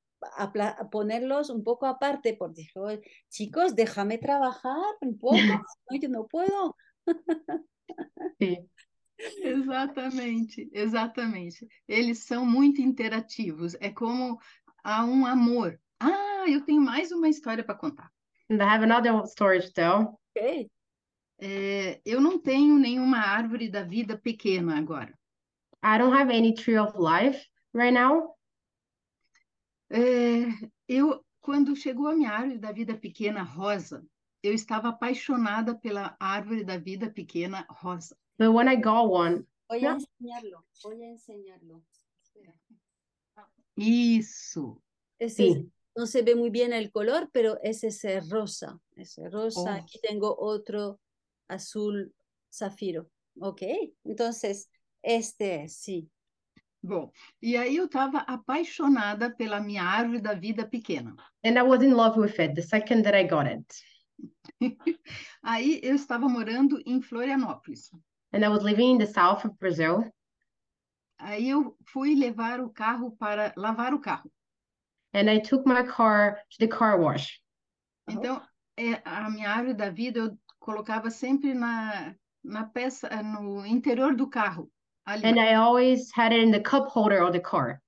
ponerlos 0.91 1.49
un 1.49 1.63
poco 1.63 1.85
aparte 1.85 2.35
porque 2.35 2.63
digo, 2.63 2.87
chicos, 3.29 3.75
déjame 3.75 4.17
trabajar 4.17 4.75
un 5.01 5.17
poco, 5.17 5.53
no, 5.89 5.97
yo 5.99 6.09
no 6.09 6.27
puedo. 6.27 6.75
Exatamente, 9.19 10.69
exatamente. 10.71 11.67
Eles 11.87 12.19
são 12.19 12.45
muito 12.45 12.81
interativos. 12.81 13.75
É 13.79 13.89
como 13.89 14.39
há 14.83 15.03
um 15.03 15.25
amor. 15.25 15.79
Ah, 15.99 16.45
eu 16.47 16.63
tenho 16.63 16.81
mais 16.81 17.11
uma 17.11 17.27
história 17.27 17.63
para 17.63 17.75
contar. 17.75 18.11
And 18.49 18.61
I 18.61 18.63
have 18.63 18.83
another 18.83 19.23
story 19.25 19.61
to 19.61 19.73
tell. 19.73 20.19
Ok. 20.35 20.69
É, 21.39 22.01
eu 22.05 22.19
não 22.21 22.39
tenho 22.39 22.77
nenhuma 22.77 23.19
árvore 23.19 23.69
da 23.69 23.83
vida 23.83 24.17
pequena 24.17 24.77
agora. 24.77 25.13
I 25.83 25.97
don't 25.97 26.15
have 26.15 26.31
any 26.31 26.53
tree 26.53 26.77
of 26.77 26.97
life 26.97 27.45
right 27.73 27.91
now. 27.91 28.35
É, 29.89 30.47
eu, 30.87 31.23
quando 31.39 31.75
chegou 31.75 32.07
a 32.07 32.15
minha 32.15 32.31
árvore 32.31 32.57
da 32.57 32.71
vida 32.71 32.97
pequena 32.97 33.43
rosa, 33.43 34.05
eu 34.43 34.53
estava 34.53 34.89
apaixonada 34.89 35.75
pela 35.75 36.15
árvore 36.19 36.63
da 36.63 36.77
vida 36.77 37.09
pequena 37.09 37.65
rosa. 37.69 38.15
But 38.37 38.49
when 38.53 38.67
I 38.67 38.75
got 38.75 39.09
one, 39.09 39.45
Voy 39.69 39.85
a 39.85 39.91
enseñarlo, 39.95 40.63
voy 40.83 41.03
a 41.03 41.07
enseñarlo. 41.09 41.83
Isso. 43.75 44.81
Ese 45.19 45.35
Sí. 45.53 45.71
no 45.95 46.05
se 46.07 46.21
ve 46.21 46.35
muy 46.35 46.49
bien 46.49 46.73
el 46.73 46.91
color, 46.91 47.29
pero 47.31 47.57
es 47.63 47.83
ese 47.83 48.19
rosa, 48.21 48.79
ese 48.95 49.29
rosa. 49.29 49.59
Oh. 49.61 49.81
Aquí 49.83 49.99
tengo 50.01 50.35
otro 50.39 50.99
azul 51.47 52.13
zafiro. 52.51 53.09
Ok, 53.39 53.61
entonces 54.03 54.69
este 55.03 55.63
es, 55.63 55.75
sí. 55.75 56.09
Bom, 56.81 57.11
e 57.41 57.57
aí 57.57 57.75
eu 57.75 57.85
estava 57.85 58.19
apaixonada 58.19 59.29
pela 59.35 59.59
minha 59.59 59.83
árvore 59.83 60.21
da 60.21 60.33
vida 60.33 60.65
pequena. 60.67 61.15
and 61.43 61.57
I 61.57 61.63
was 61.63 61.81
in 61.83 61.93
love 61.93 62.17
with 62.17 62.39
it 62.39 62.55
the 62.55 62.61
second 62.61 63.03
that 63.03 63.15
I 63.15 63.23
got 63.23 63.47
it. 63.47 63.65
Aí 65.43 65.79
eu 65.83 65.95
estava 65.95 66.27
morando 66.27 66.81
em 66.85 67.01
Florianópolis. 67.01 67.91
And 68.33 68.43
I 68.43 68.49
was 68.49 68.63
living 68.63 68.95
in 68.95 68.97
the 68.97 69.05
south 69.05 69.45
of 69.45 69.57
Brazil. 69.59 70.11
Aí 71.19 71.49
eu 71.49 71.75
fui 71.87 72.15
levar 72.15 72.59
o 72.59 72.69
carro 72.69 73.11
para 73.17 73.53
lavar 73.57 73.93
o 73.93 73.99
carro. 73.99 74.31
And 75.13 75.31
I 75.31 75.39
took 75.39 75.67
my 75.67 75.83
car 75.83 76.43
to 76.51 76.57
the 76.59 76.67
car 76.67 76.99
wash. 76.99 77.41
Então, 78.07 78.41
é, 78.77 79.01
a 79.03 79.29
minha 79.29 79.49
árvore 79.49 79.73
da 79.73 79.89
vida 79.89 80.19
eu 80.19 80.37
colocava 80.59 81.09
sempre 81.09 81.53
na, 81.53 82.15
na 82.43 82.65
peça, 82.65 83.09
no 83.23 83.65
interior 83.65 84.15
do 84.15 84.29
carro. 84.29 84.71
Ali. 85.05 85.25
And 85.25 85.39
I 85.39 85.55
always 85.55 86.11
had 86.13 86.33
it 86.33 86.43
in 86.43 86.51
the 86.51 86.59
cup 86.59 86.89
holder 86.89 87.23
of 87.23 87.31
the 87.31 87.39
car. 87.39 87.81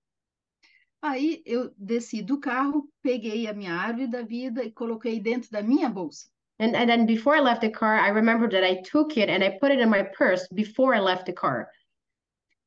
Aí 1.01 1.41
eu 1.45 1.73
desci 1.77 2.21
do 2.21 2.39
carro, 2.39 2.89
peguei 3.01 3.47
a 3.47 3.53
minha 3.53 3.73
árvore 3.73 4.07
da 4.07 4.21
vida 4.21 4.63
e 4.63 4.71
coloquei 4.71 5.19
dentro 5.19 5.49
da 5.49 5.61
minha 5.61 5.89
bolsa. 5.89 6.29
And, 6.59 6.75
and 6.75 6.89
then 6.89 7.05
before 7.05 7.35
I 7.35 7.39
left 7.39 7.61
the 7.61 7.69
car, 7.69 7.95
I 7.95 8.09
remembered 8.09 8.51
that 8.51 8.65
I 8.65 8.81
took 8.81 9.15
it 9.17 9.29
and 9.29 9.43
I 9.43 9.57
put 9.59 9.71
it 9.71 9.79
in 9.79 9.89
my 9.89 10.03
purse 10.03 10.47
before 10.53 10.93
I 10.93 10.99
left 10.99 11.25
the 11.25 11.33
car. 11.33 11.69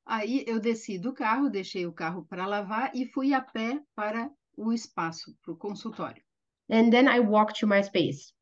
Aí 0.07 0.45
eu 0.47 0.59
desci 0.59 0.99
do 0.99 1.13
carro, 1.13 1.51
deixei 1.51 1.87
o 1.87 1.93
carro 1.93 2.27
para 2.29 2.47
lavar 2.47 2.91
e 2.95 3.07
fui 3.07 3.35
a 3.35 3.41
pé 3.41 3.81
para 3.95 4.31
o 4.57 4.73
espaço, 4.73 5.37
para 5.43 5.53
o 5.53 5.57
consultório. 5.57 6.23
And 6.71 6.91
then 6.91 7.07
I 7.07 7.21
walked 7.21 7.61
to 7.61 7.67
my 7.67 7.83
space. 7.83 8.33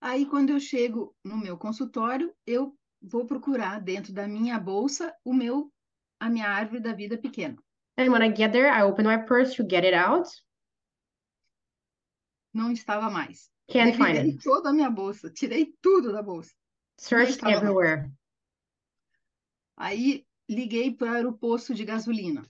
Aí, 0.00 0.26
quando 0.26 0.50
eu 0.50 0.60
chego 0.60 1.16
no 1.24 1.38
meu 1.38 1.56
consultório, 1.56 2.30
eu 2.46 2.76
vou 3.00 3.24
procurar 3.24 3.80
dentro 3.80 4.12
da 4.12 4.28
minha 4.28 4.58
bolsa 4.58 5.14
o 5.24 5.32
meu, 5.32 5.72
a 6.20 6.28
minha 6.28 6.46
árvore 6.46 6.80
da 6.80 6.92
vida 6.92 7.16
pequena. 7.16 7.56
And 7.96 8.10
when 8.10 8.22
I 8.22 8.28
get 8.28 8.52
there, 8.52 8.68
I 8.68 8.82
open 8.82 9.06
my 9.06 9.16
purse 9.16 9.54
to 9.56 9.62
get 9.62 9.82
it 9.82 9.94
out. 9.94 10.28
Não 12.54 12.70
estava 12.72 13.10
mais. 13.10 13.50
Can't 13.68 13.96
find 13.96 14.16
Revirei 14.16 14.30
it. 14.32 14.44
toda 14.44 14.70
a 14.70 14.72
minha 14.72 14.88
bolsa, 14.90 15.30
tirei 15.30 15.74
tudo 15.82 16.12
da 16.12 16.22
bolsa. 16.22 16.54
Searched 16.98 17.30
estava 17.34 17.50
mais. 17.52 17.62
everywhere. 17.62 18.10
Aí 19.76 20.24
liguei 20.48 20.94
para 20.94 21.28
o 21.28 21.36
posto 21.36 21.74
de 21.74 21.84
gasolina, 21.84 22.42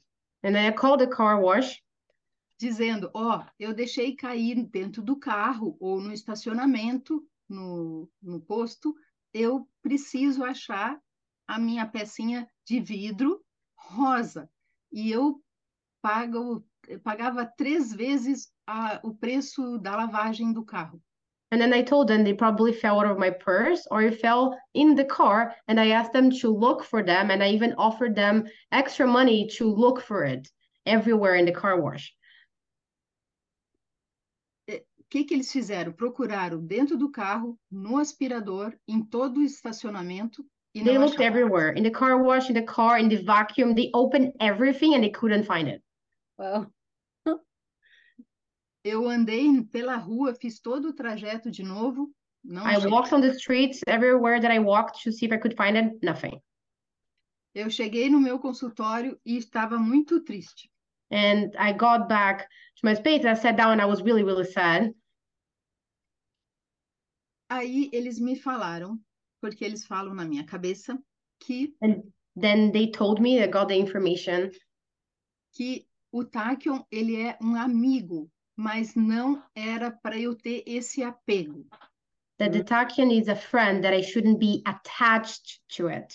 And 0.42 0.52
then 0.52 0.66
I 0.68 0.72
called 0.72 1.00
the 1.00 1.06
car 1.06 1.40
wash 1.40 1.80
dizendo: 2.58 3.10
Ó, 3.14 3.44
eu 3.58 3.72
deixei 3.74 4.14
cair 4.14 4.62
dentro 4.64 5.02
do 5.02 5.16
carro 5.16 5.76
ou 5.80 6.00
no 6.00 6.12
estacionamento, 6.12 7.26
no, 7.48 8.10
no 8.22 8.40
posto, 8.40 8.94
eu 9.32 9.68
preciso 9.82 10.44
achar 10.44 11.00
a 11.46 11.58
minha 11.58 11.86
pecinha 11.86 12.48
de 12.64 12.80
vidro 12.80 13.44
rosa. 13.76 14.50
E 14.92 15.10
eu 15.10 15.42
pago, 16.02 16.64
eu 16.86 17.00
pagava 17.00 17.46
três 17.46 17.92
vezes 17.92 18.52
a, 18.66 19.00
o 19.02 19.14
preço 19.14 19.78
da 19.78 19.96
lavagem 19.96 20.52
do 20.52 20.64
carro. 20.64 21.00
And 21.52 21.60
then 21.60 21.72
I 21.72 21.82
told 21.82 22.08
them 22.08 22.24
they 22.24 22.34
probably 22.34 22.72
fell 22.72 22.98
out 22.98 23.06
of 23.06 23.18
my 23.18 23.30
purse 23.30 23.86
or 23.90 24.02
it 24.02 24.20
fell 24.20 24.58
in 24.72 24.96
the 24.96 25.04
car. 25.04 25.54
And 25.68 25.78
I 25.78 25.90
asked 25.90 26.12
them 26.12 26.30
to 26.40 26.50
look 26.50 26.82
for 26.82 27.02
them. 27.04 27.30
And 27.30 27.42
I 27.44 27.50
even 27.50 27.74
offered 27.78 28.16
them 28.16 28.44
extra 28.72 29.06
money 29.06 29.46
to 29.58 29.70
look 29.70 30.00
for 30.00 30.24
it 30.24 30.50
everywhere 30.84 31.36
in 31.36 31.44
the 31.44 31.52
car 31.52 31.80
wash. 31.80 32.12
O 34.68 34.80
que, 35.10 35.24
que 35.24 35.34
eles 35.36 35.52
fizeram? 35.52 35.92
Procuraram 35.92 36.66
dentro 36.66 36.96
do 36.96 37.08
carro, 37.10 37.56
no 37.70 37.98
aspirador, 37.98 38.74
em 38.88 39.00
todo 39.04 39.38
o 39.38 39.42
estacionamento 39.44 40.44
e 40.74 40.82
They 40.82 40.98
looked 40.98 41.20
acharam. 41.20 41.26
everywhere 41.26 41.72
in 41.76 41.84
the 41.84 41.90
car 41.90 42.20
wash, 42.20 42.48
in 42.48 42.54
the 42.54 42.62
car, 42.62 42.98
in 42.98 43.08
the 43.08 43.22
vacuum. 43.22 43.74
They 43.74 43.90
opened 43.94 44.32
everything 44.40 44.94
and 44.94 45.04
they 45.04 45.10
couldn't 45.10 45.44
find 45.44 45.68
it. 45.68 45.82
Wow. 46.36 46.66
Eu 48.84 49.08
andei 49.08 49.64
pela 49.64 49.96
rua, 49.96 50.34
fiz 50.34 50.60
todo 50.60 50.88
o 50.88 50.92
trajeto 50.92 51.50
de 51.50 51.62
novo, 51.62 52.14
não 52.44 52.68
I 52.68 52.76
walked 52.86 53.14
on 53.14 53.22
the 53.22 53.32
streets 53.32 53.80
everywhere 53.86 54.38
that 54.40 54.52
I 54.52 54.58
walked 54.58 55.02
to 55.02 55.10
see 55.10 55.24
if 55.24 55.32
I 55.32 55.38
could 55.38 55.56
find 55.56 55.76
it. 55.78 55.98
Nothing. 56.04 56.38
Eu 57.54 57.70
cheguei 57.70 58.10
no 58.10 58.20
meu 58.20 58.38
consultório 58.38 59.18
e 59.24 59.38
estava 59.38 59.78
muito 59.78 60.20
triste. 60.22 60.70
And 61.10 61.52
I 61.58 61.72
got 61.72 62.08
back 62.08 62.42
to 62.42 62.80
my 62.84 62.94
space 62.94 63.24
and 63.24 63.30
I 63.30 63.36
sat 63.36 63.56
down 63.56 63.72
and 63.72 63.80
I 63.80 63.86
was 63.86 64.02
really, 64.02 64.22
really 64.22 64.44
sad. 64.44 64.94
Aí 67.48 67.88
eles 67.92 68.18
me 68.18 68.36
falaram, 68.36 69.00
porque 69.40 69.64
eles 69.64 69.86
falam 69.86 70.14
na 70.14 70.24
minha 70.24 70.44
cabeça, 70.44 70.98
que, 71.40 71.74
Then 72.36 72.72
they 72.72 72.90
told 72.90 73.22
me, 73.22 73.40
I 73.40 73.46
got 73.46 73.68
the 73.68 73.76
information 73.76 74.50
que 75.52 75.86
o 76.10 76.24
Tachyon, 76.24 76.84
ele 76.90 77.16
é 77.16 77.38
um 77.40 77.54
amigo, 77.54 78.28
mas 78.56 78.94
não 78.94 79.42
era 79.54 79.90
para 79.90 80.18
eu 80.18 80.34
ter 80.34 80.62
esse 80.66 81.02
apego. 81.02 81.66
that 82.38 82.52
the 82.52 82.62
Tachyon 82.62 83.10
is 83.10 83.28
a 83.28 83.36
friend 83.36 83.84
that 83.84 83.94
I 83.94 84.00
shouldn't 84.00 84.40
be 84.40 84.62
attached 84.66 85.60
to 85.76 85.88
it. 85.88 86.14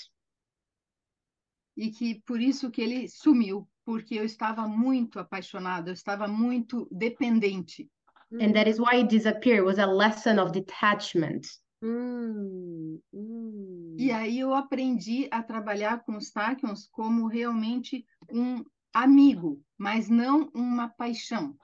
E 1.78 1.92
que 1.92 2.22
por 2.26 2.42
isso 2.42 2.70
que 2.70 2.82
ele 2.82 3.08
sumiu, 3.08 3.68
porque 3.86 4.16
eu 4.16 4.26
estava 4.26 4.68
muito 4.68 5.18
apaixonada, 5.18 5.90
eu 5.90 5.94
estava 5.94 6.28
muito 6.28 6.88
dependente. 6.92 7.90
And 8.34 8.54
that 8.54 8.70
is 8.70 8.80
why 8.80 8.98
it 8.98 9.10
disappeared. 9.10 9.62
It 9.62 9.66
was 9.66 9.80
a 9.80 9.86
lesson 9.86 10.40
of 10.40 10.52
detachment. 10.52 11.48
Mm, 11.82 13.00
mm. 13.14 13.96
E 13.98 14.12
aí 14.12 14.40
eu 14.40 14.54
aprendi 14.54 15.28
a 15.32 15.42
trabalhar 15.42 16.04
com 16.04 16.18
os 16.18 16.30
Tachyons 16.30 16.88
como 16.92 17.28
realmente 17.28 18.06
um 18.32 18.64
amigo, 18.94 19.64
mas 19.78 20.10
não 20.10 20.52
uma 20.54 20.90
paixão. 20.90 21.56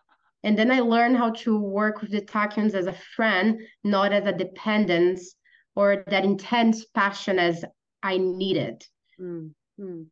And 0.46 0.56
then 0.56 0.72
I 0.72 0.80
learned 0.80 1.18
how 1.18 1.32
to 1.44 1.58
work 1.60 2.02
with 2.02 2.12
the 2.12 2.22
Tachyons 2.22 2.76
as 2.76 2.86
a 2.86 2.94
friend, 3.16 3.60
not 3.84 4.14
as 4.14 4.28
a 4.28 4.32
dependence 4.32 5.36
or 5.76 6.04
that 6.08 6.24
intense 6.24 6.86
passion 6.86 7.40
as 7.40 7.66
I 8.04 8.20
needed. 8.20 8.86
Mm, 9.20 9.56
mm. 9.80 10.06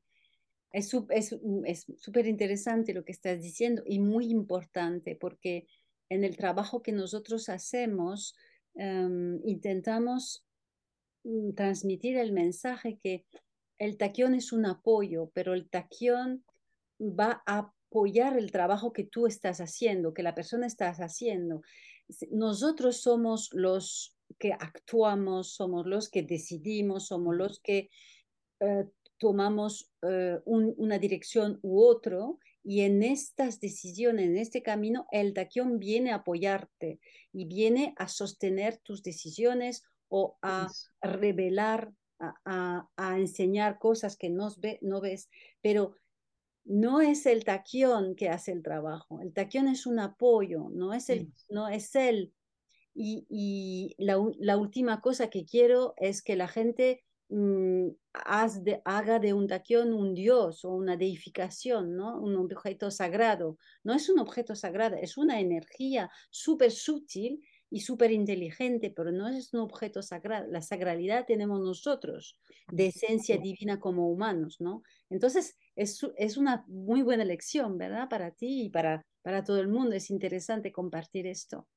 Es 0.74 0.90
súper 0.90 2.26
interesante 2.26 2.96
lo 2.96 3.04
que 3.06 3.12
estás 3.12 3.40
diciendo 3.40 3.84
y 3.86 4.00
muy 4.00 4.32
importante 4.32 5.16
porque 5.16 5.68
en 6.10 6.24
el 6.24 6.36
trabajo 6.36 6.82
que 6.82 6.92
nosotros 6.92 7.48
hacemos 7.48 8.36
em, 8.74 9.40
intentamos 9.46 10.44
mm, 11.26 11.54
transmitir 11.54 12.18
el 12.18 12.32
mensaje 12.32 12.98
que 13.04 13.24
el 13.78 13.98
taquión 13.98 14.34
es 14.34 14.52
un 14.52 14.66
apoyo, 14.66 15.30
pero 15.36 15.54
el 15.54 15.70
taquión 15.70 16.44
va 17.00 17.44
a 17.46 17.72
apoyar 17.94 18.38
el 18.38 18.52
trabajo 18.52 18.92
que 18.92 19.04
tú 19.04 19.28
estás 19.28 19.60
haciendo, 19.60 20.16
que 20.16 20.24
la 20.24 20.34
persona 20.34 20.66
está 20.66 20.90
haciendo. 20.90 21.62
Nosotros 22.32 23.02
somos 23.02 23.50
los 23.54 24.18
que 24.40 24.52
actuamos, 24.54 25.54
somos 25.54 25.86
los 25.86 26.10
que 26.10 26.24
decidimos, 26.24 27.08
somos 27.08 27.36
los 27.36 27.60
que 27.60 27.92
eh, 28.62 28.86
tomamos 29.20 29.92
eh, 30.02 30.40
una 30.46 30.98
dirección 30.98 31.60
u 31.62 31.84
otro 31.84 32.40
y 32.64 32.82
en 32.82 33.04
estas 33.04 33.60
decisiones, 33.60 34.26
en 34.26 34.38
este 34.38 34.64
camino, 34.64 35.06
el 35.12 35.36
taquión 35.36 35.78
viene 35.78 36.12
a 36.12 36.16
apoyarte 36.16 37.00
y 37.32 37.46
viene 37.46 37.94
a 37.98 38.08
sostener 38.08 38.78
tus 38.78 39.04
decisiones 39.04 39.84
o 40.08 40.38
a 40.42 40.68
revelar, 41.02 41.94
a, 42.20 42.88
enseñar 43.18 43.78
cosas 43.78 44.18
que 44.18 44.30
no, 44.30 44.50
ve, 44.58 44.80
no 44.82 45.00
ves, 45.00 45.30
pero 45.62 45.96
no 46.66 47.02
es 47.02 47.26
el 47.26 47.44
taquión 47.44 48.16
que 48.16 48.30
hace 48.30 48.52
el 48.52 48.64
trabajo, 48.64 49.22
el 49.22 49.34
taquión 49.34 49.68
es 49.68 49.86
un 49.86 50.00
apoyo, 50.00 50.70
no 50.72 50.94
es, 50.94 51.10
el, 51.10 51.32
no 51.50 51.68
es 51.68 51.96
él. 51.96 52.34
Y, 52.96 53.96
la, 53.98 54.18
la 54.40 54.58
última 54.58 55.02
cosa 55.02 55.30
que 55.30 55.46
quiero 55.46 55.94
es 55.98 56.22
que 56.22 56.36
la 56.36 56.48
gente 56.48 57.04
Mm, 57.36 57.90
haga 58.86 59.18
de 59.18 59.34
un 59.34 59.48
taquión 59.48 59.92
un 59.92 60.14
dios 60.14 60.64
o 60.66 60.70
una 60.70 60.98
deificación, 60.98 61.96
¿no? 61.96 62.20
Un 62.20 62.36
objeto 62.36 62.92
sagrado. 62.92 63.58
No 63.84 63.94
es 63.96 64.08
un 64.08 64.20
objeto 64.20 64.56
sagrado, 64.56 64.98
es 64.98 65.18
una 65.18 65.40
energía 65.40 66.12
súper 66.30 66.72
sutil 66.72 67.42
y 67.72 67.80
súper 67.80 68.12
inteligente, 68.12 68.92
pero 68.96 69.12
no 69.12 69.28
es 69.28 69.52
un 69.52 69.62
objeto 69.62 70.04
sagrado. 70.04 70.46
La 70.48 70.62
sagralidad 70.62 71.26
tenemos 71.26 71.60
nosotros, 71.60 72.38
de 72.72 72.88
esencia 72.88 73.38
divina 73.38 73.80
como 73.80 74.12
humanos, 74.12 74.58
¿no? 74.60 74.84
Entonces, 75.10 75.58
es, 75.76 76.06
es 76.18 76.38
una 76.38 76.64
muy 76.68 77.02
buena 77.02 77.26
lección, 77.26 77.78
¿verdad? 77.78 78.10
Para 78.10 78.32
ti 78.32 78.64
y 78.64 78.70
para, 78.70 79.02
para 79.22 79.44
todo 79.44 79.60
el 79.60 79.68
mundo. 79.68 79.96
Es 79.96 80.10
interesante 80.10 80.72
compartir 80.72 81.28
esto. 81.28 81.68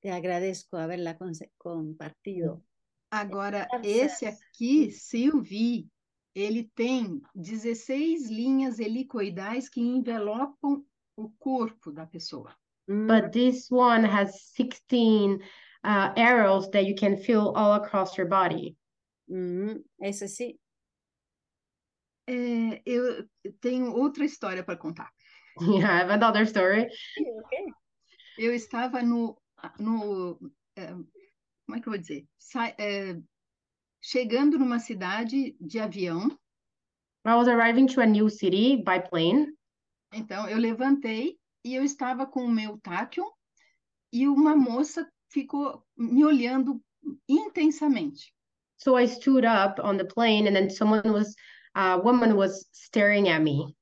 Te 0.00 0.10
agradezco 0.10 0.76
haberla 0.76 1.16
compartido. 1.58 2.62
Agora, 3.10 3.68
esse 3.82 4.26
aqui, 4.26 4.90
Sylvie, 4.90 5.88
ele 6.34 6.70
tem 6.74 7.22
16 7.34 8.28
linhas 8.30 8.78
helicoidais 8.78 9.68
que 9.68 9.80
envelopam 9.80 10.84
o 11.16 11.30
corpo 11.38 11.90
da 11.90 12.06
pessoa. 12.06 12.54
But 12.88 13.32
this 13.32 13.68
one 13.70 14.04
has 14.04 14.52
16 14.54 15.40
uh, 15.82 16.12
arrows 16.16 16.68
that 16.70 16.84
you 16.84 16.94
can 16.94 17.16
feel 17.16 17.52
all 17.56 17.74
across 17.74 18.16
your 18.16 18.28
body. 18.28 18.76
Uhum. 19.28 19.82
Esse 20.00 20.28
sim. 20.28 20.56
É, 22.26 22.82
eu 22.84 23.28
tenho 23.60 23.92
outra 23.92 24.24
história 24.24 24.64
para 24.64 24.76
contar. 24.76 25.10
I 25.60 25.82
have 25.82 26.12
another 26.12 26.42
story. 26.42 26.82
Okay. 26.82 27.66
Eu 28.38 28.54
estava 28.54 29.02
no, 29.02 29.40
no 29.78 30.38
como 31.66 31.76
é 31.76 31.80
que 31.80 31.88
eu 31.88 31.92
vou 31.92 31.98
dizer? 31.98 32.26
Sa 32.38 32.68
é, 32.78 33.18
chegando 34.02 34.58
numa 34.58 34.78
cidade 34.78 35.56
de 35.60 35.78
avião. 35.78 36.28
I 37.24 37.34
was 37.34 37.48
arriving 37.48 37.86
to 37.86 38.00
a 38.00 38.06
new 38.06 38.30
city 38.30 38.76
by 38.76 39.00
plane. 39.08 39.52
Então, 40.12 40.48
eu 40.48 40.58
levantei 40.58 41.36
e 41.64 41.74
eu 41.74 41.82
estava 41.82 42.24
com 42.24 42.44
o 42.44 42.50
meu 42.50 42.78
tachyon 42.78 43.28
e 44.12 44.28
uma 44.28 44.54
moça 44.54 45.10
ficou 45.28 45.84
me 45.96 46.24
olhando 46.24 46.80
intensamente. 47.28 48.32
So 48.78 48.96
I 48.96 49.08
stood 49.08 49.44
up 49.44 49.80
on 49.82 49.96
the 49.96 50.04
plane 50.04 50.46
and 50.46 50.54
then 50.54 50.70
someone 50.70 51.10
was, 51.10 51.34
a 51.76 51.98
woman 51.98 52.36
was 52.36 52.66
staring 52.72 53.28
at 53.28 53.42
me. 53.42 53.76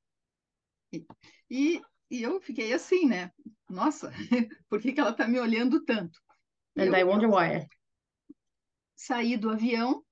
E, 1.48 1.80
e 2.10 2.22
eu 2.22 2.40
fiquei 2.40 2.72
assim, 2.72 3.06
né? 3.06 3.30
Nossa, 3.70 4.10
por 4.68 4.80
que, 4.80 4.92
que 4.92 5.00
ela 5.00 5.10
está 5.10 5.28
me 5.28 5.38
olhando 5.38 5.84
tanto? 5.84 6.18
And 6.76 6.86
eu, 6.86 6.94
I 6.94 7.04
wonder 7.04 7.28
why. 7.28 7.68
Saí 8.96 9.36
do 9.36 9.50
avião 9.50 10.04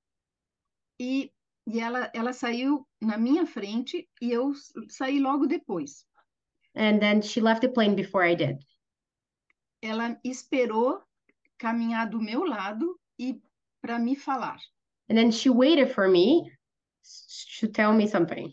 e, 1.01 1.33
e 1.67 1.81
ela, 1.81 2.09
ela 2.15 2.33
saiu 2.33 2.87
na 3.01 3.19
minha 3.19 3.45
frente 3.47 4.09
e 4.21 4.31
eu 4.31 4.53
saí 4.89 5.19
logo 5.19 5.47
depois. 5.47 6.07
And 6.77 7.01
then 7.01 7.21
she 7.21 7.41
left 7.41 7.63
the 7.63 7.69
plane 7.69 7.97
before 7.97 8.25
I 8.25 8.37
did. 8.37 8.59
Ela 9.83 10.21
esperou 10.25 11.03
caminhar 11.59 12.09
do 12.09 12.21
meu 12.21 12.45
lado 12.45 12.99
e 13.19 13.43
para 13.81 13.99
me 13.99 14.15
falar. 14.15 14.59
And 15.11 15.17
then 15.17 15.33
she 15.33 15.51
waited 15.51 15.93
for 15.93 16.09
me 16.09 16.49
to 17.61 17.69
tell 17.69 17.93
me 17.93 18.09
something. 18.09 18.53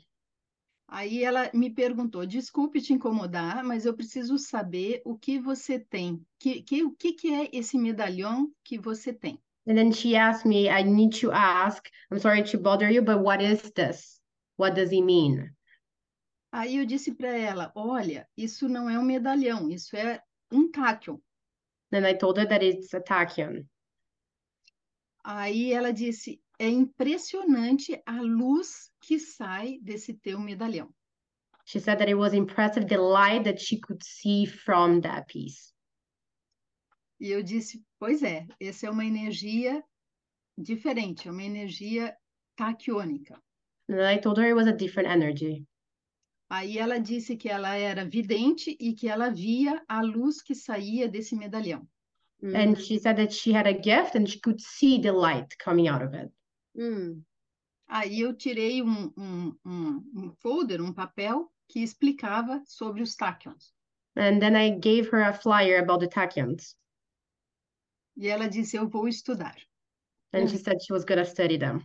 Aí 0.88 1.24
ela 1.24 1.52
me 1.54 1.70
perguntou: 1.70 2.26
desculpe 2.26 2.82
te 2.82 2.94
incomodar, 2.94 3.64
mas 3.64 3.86
eu 3.86 3.94
preciso 3.94 4.38
saber 4.38 5.02
o 5.06 5.18
que 5.18 5.40
você 5.40 5.80
tem. 5.80 6.26
Que, 6.40 6.64
que, 6.64 6.84
o 6.84 6.92
que, 6.92 7.14
que 7.14 7.34
é 7.34 7.50
esse 7.54 7.78
medalhão 7.78 8.52
que 8.64 8.80
você 8.80 9.14
tem? 9.14 9.40
And 9.68 9.76
then 9.76 9.92
she 9.92 10.16
asked 10.16 10.48
me, 10.48 10.68
I 10.68 10.84
need 10.84 11.20
to 11.22 11.32
ask, 11.32 11.88
I'm 12.12 12.20
sorry 12.20 12.44
to 12.44 12.58
bother 12.58 12.90
you, 12.90 13.04
but 13.04 13.20
what 13.20 13.44
is 13.44 13.72
this? 13.74 14.20
What 14.58 14.76
does 14.76 14.92
it 14.92 15.04
mean? 15.04 15.56
Aí 16.52 16.78
eu 16.78 16.86
disse 16.86 17.14
para 17.14 17.38
ela: 17.38 17.72
olha, 17.76 18.28
isso 18.36 18.68
não 18.68 18.90
é 18.90 18.98
um 18.98 19.04
medalhão, 19.04 19.70
isso 19.70 19.96
é 19.96 20.20
um 20.52 20.72
tachyon. 20.72 21.20
Then 21.92 22.04
I 22.06 22.16
told 22.16 22.40
her 22.40 22.48
that 22.48 22.66
it's 22.66 22.94
a 22.96 23.00
tachyon. 23.00 23.64
Aí 25.24 25.72
ela 25.72 25.94
disse: 25.94 26.42
é 26.60 26.68
impressionante 26.68 28.02
a 28.06 28.22
luz 28.22 28.92
que 29.02 29.18
sai 29.18 29.80
desse 29.82 30.14
teu 30.14 30.40
medalhão. 30.40 30.94
She 31.66 31.80
said 31.80 32.00
that 32.00 32.10
it 32.10 32.16
was 32.16 32.34
impressive 32.34 32.88
the 32.88 32.98
light 32.98 33.44
that 33.46 33.60
she 33.60 33.80
could 33.80 34.04
see 34.04 34.46
from 34.46 35.02
that 35.02 35.26
piece. 35.32 35.74
E 37.20 37.32
eu 37.32 37.44
disse, 37.44 37.84
pois 38.00 38.24
é, 38.24 38.48
essa 38.60 38.88
é 38.88 38.90
uma 38.90 39.06
energia 39.06 39.84
diferente, 40.58 41.28
é 41.28 41.32
uma 41.32 41.44
energia 41.44 42.16
taquiônica. 42.58 43.42
And 43.88 44.02
I 44.02 44.20
told 44.20 44.40
her 44.40 44.48
it 44.48 44.56
was 44.56 44.68
a 44.68 44.74
different 44.74 45.10
energy. 45.10 45.66
Aí 46.50 46.78
ela 46.78 47.00
disse 47.00 47.38
que 47.38 47.48
ela 47.48 47.76
era 47.76 48.04
vidente 48.04 48.76
e 48.80 48.94
que 48.94 49.08
ela 49.08 49.30
via 49.30 49.84
a 49.88 50.02
luz 50.02 50.42
que 50.42 50.56
saía 50.56 51.08
desse 51.08 51.36
medalhão. 51.36 51.88
And 52.42 52.76
she 52.76 52.98
said 52.98 53.18
that 53.18 53.34
she 53.34 53.52
had 53.52 53.68
a 53.68 53.74
gift 53.74 54.16
and 54.16 54.26
she 54.26 54.40
could 54.40 54.60
see 54.62 55.00
the 55.00 55.12
light 55.12 55.56
coming 55.64 55.88
out 55.88 56.04
of 56.04 56.16
it. 56.16 56.32
Hum. 56.80 57.22
Aí 57.88 58.22
eu 58.22 58.34
tirei 58.34 58.82
um, 58.82 59.12
um, 59.18 59.54
um, 59.66 60.12
um 60.16 60.32
folder, 60.40 60.82
um 60.82 60.94
papel, 60.94 61.52
que 61.68 61.84
explicava 61.84 62.64
sobre 62.66 63.02
os 63.02 63.16
tachyons. 63.16 63.74
And 64.16 64.40
then 64.40 64.56
I 64.56 64.80
gave 64.80 65.10
her 65.12 65.24
a 65.24 65.34
flyer 65.34 65.80
about 65.80 66.00
the 66.00 66.08
tachyons. 66.08 66.78
E 68.16 68.28
ela 68.28 68.48
disse, 68.48 68.78
eu 68.78 68.88
vou 68.88 69.08
estudar. 69.08 69.58
And 70.34 70.48
she 70.48 70.58
said 70.58 70.82
she 70.82 70.94
was 70.94 71.04
going 71.04 71.20
to 71.20 71.26
study 71.26 71.58
them. 71.58 71.82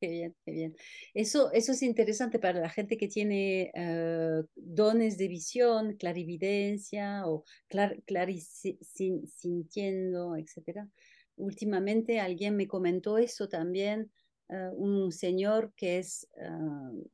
Qué 0.00 0.08
bien, 0.08 0.34
qué 0.44 0.50
bien. 0.50 0.74
Eso, 1.14 1.52
eso 1.52 1.72
es 1.72 1.82
interesante 1.82 2.40
para 2.40 2.58
la 2.58 2.68
gente 2.68 2.96
que 2.96 3.06
tiene 3.06 3.70
uh, 3.76 4.42
dones 4.56 5.16
de 5.16 5.28
visión, 5.28 5.96
clarividencia 5.96 7.24
o 7.26 7.44
clar, 7.68 8.02
clarisintiendo, 8.04 10.36
etc. 10.36 10.88
Últimamente 11.36 12.20
alguien 12.20 12.56
me 12.56 12.68
comentó 12.68 13.18
eso 13.18 13.48
también, 13.48 14.12
uh, 14.48 14.74
un 14.76 15.12
señor 15.12 15.72
que 15.74 15.98
es, 15.98 16.28
uh, 16.36 17.08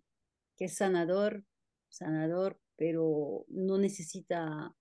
que 0.57 0.67
es 0.67 0.77
sanador, 0.77 1.45
sanador, 1.89 2.59
pero 2.77 3.45
no 3.49 3.79
necesita 3.79 4.75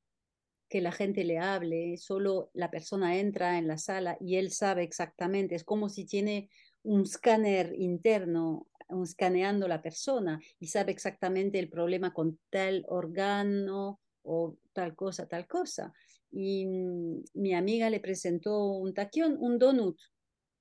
que 0.70 0.82
la 0.82 0.92
gente 0.92 1.24
le 1.24 1.40
hable, 1.40 1.98
solo 1.98 2.50
la 2.54 2.70
persona 2.70 3.18
entra 3.18 3.58
en 3.58 3.68
la 3.68 3.78
sala 3.78 4.18
y 4.20 4.36
él 4.36 4.52
sabe 4.52 4.84
exactamente, 4.84 5.56
es 5.56 5.64
como 5.64 5.88
si 5.88 6.06
tiene 6.06 6.50
un 6.84 7.02
escáner 7.04 7.74
interno 7.78 8.68
un, 8.90 9.04
escaneando 9.04 9.68
la 9.68 9.82
persona 9.82 10.40
y 10.60 10.68
sabe 10.68 10.92
exactamente 10.92 11.60
el 11.60 11.70
problema 11.70 12.14
con 12.14 12.40
tal 12.50 12.86
órgano 12.88 14.00
o 14.24 14.58
tal 14.74 14.96
cosa, 14.96 15.28
tal 15.28 15.48
cosa. 15.48 15.94
Y 16.32 16.66
mm, 16.66 17.24
mi 17.36 17.54
amiga 17.54 17.90
le 17.90 18.00
presentó 18.00 18.72
un 18.74 18.94
taquión, 18.94 19.38
un 19.40 19.58
donut, 19.60 19.98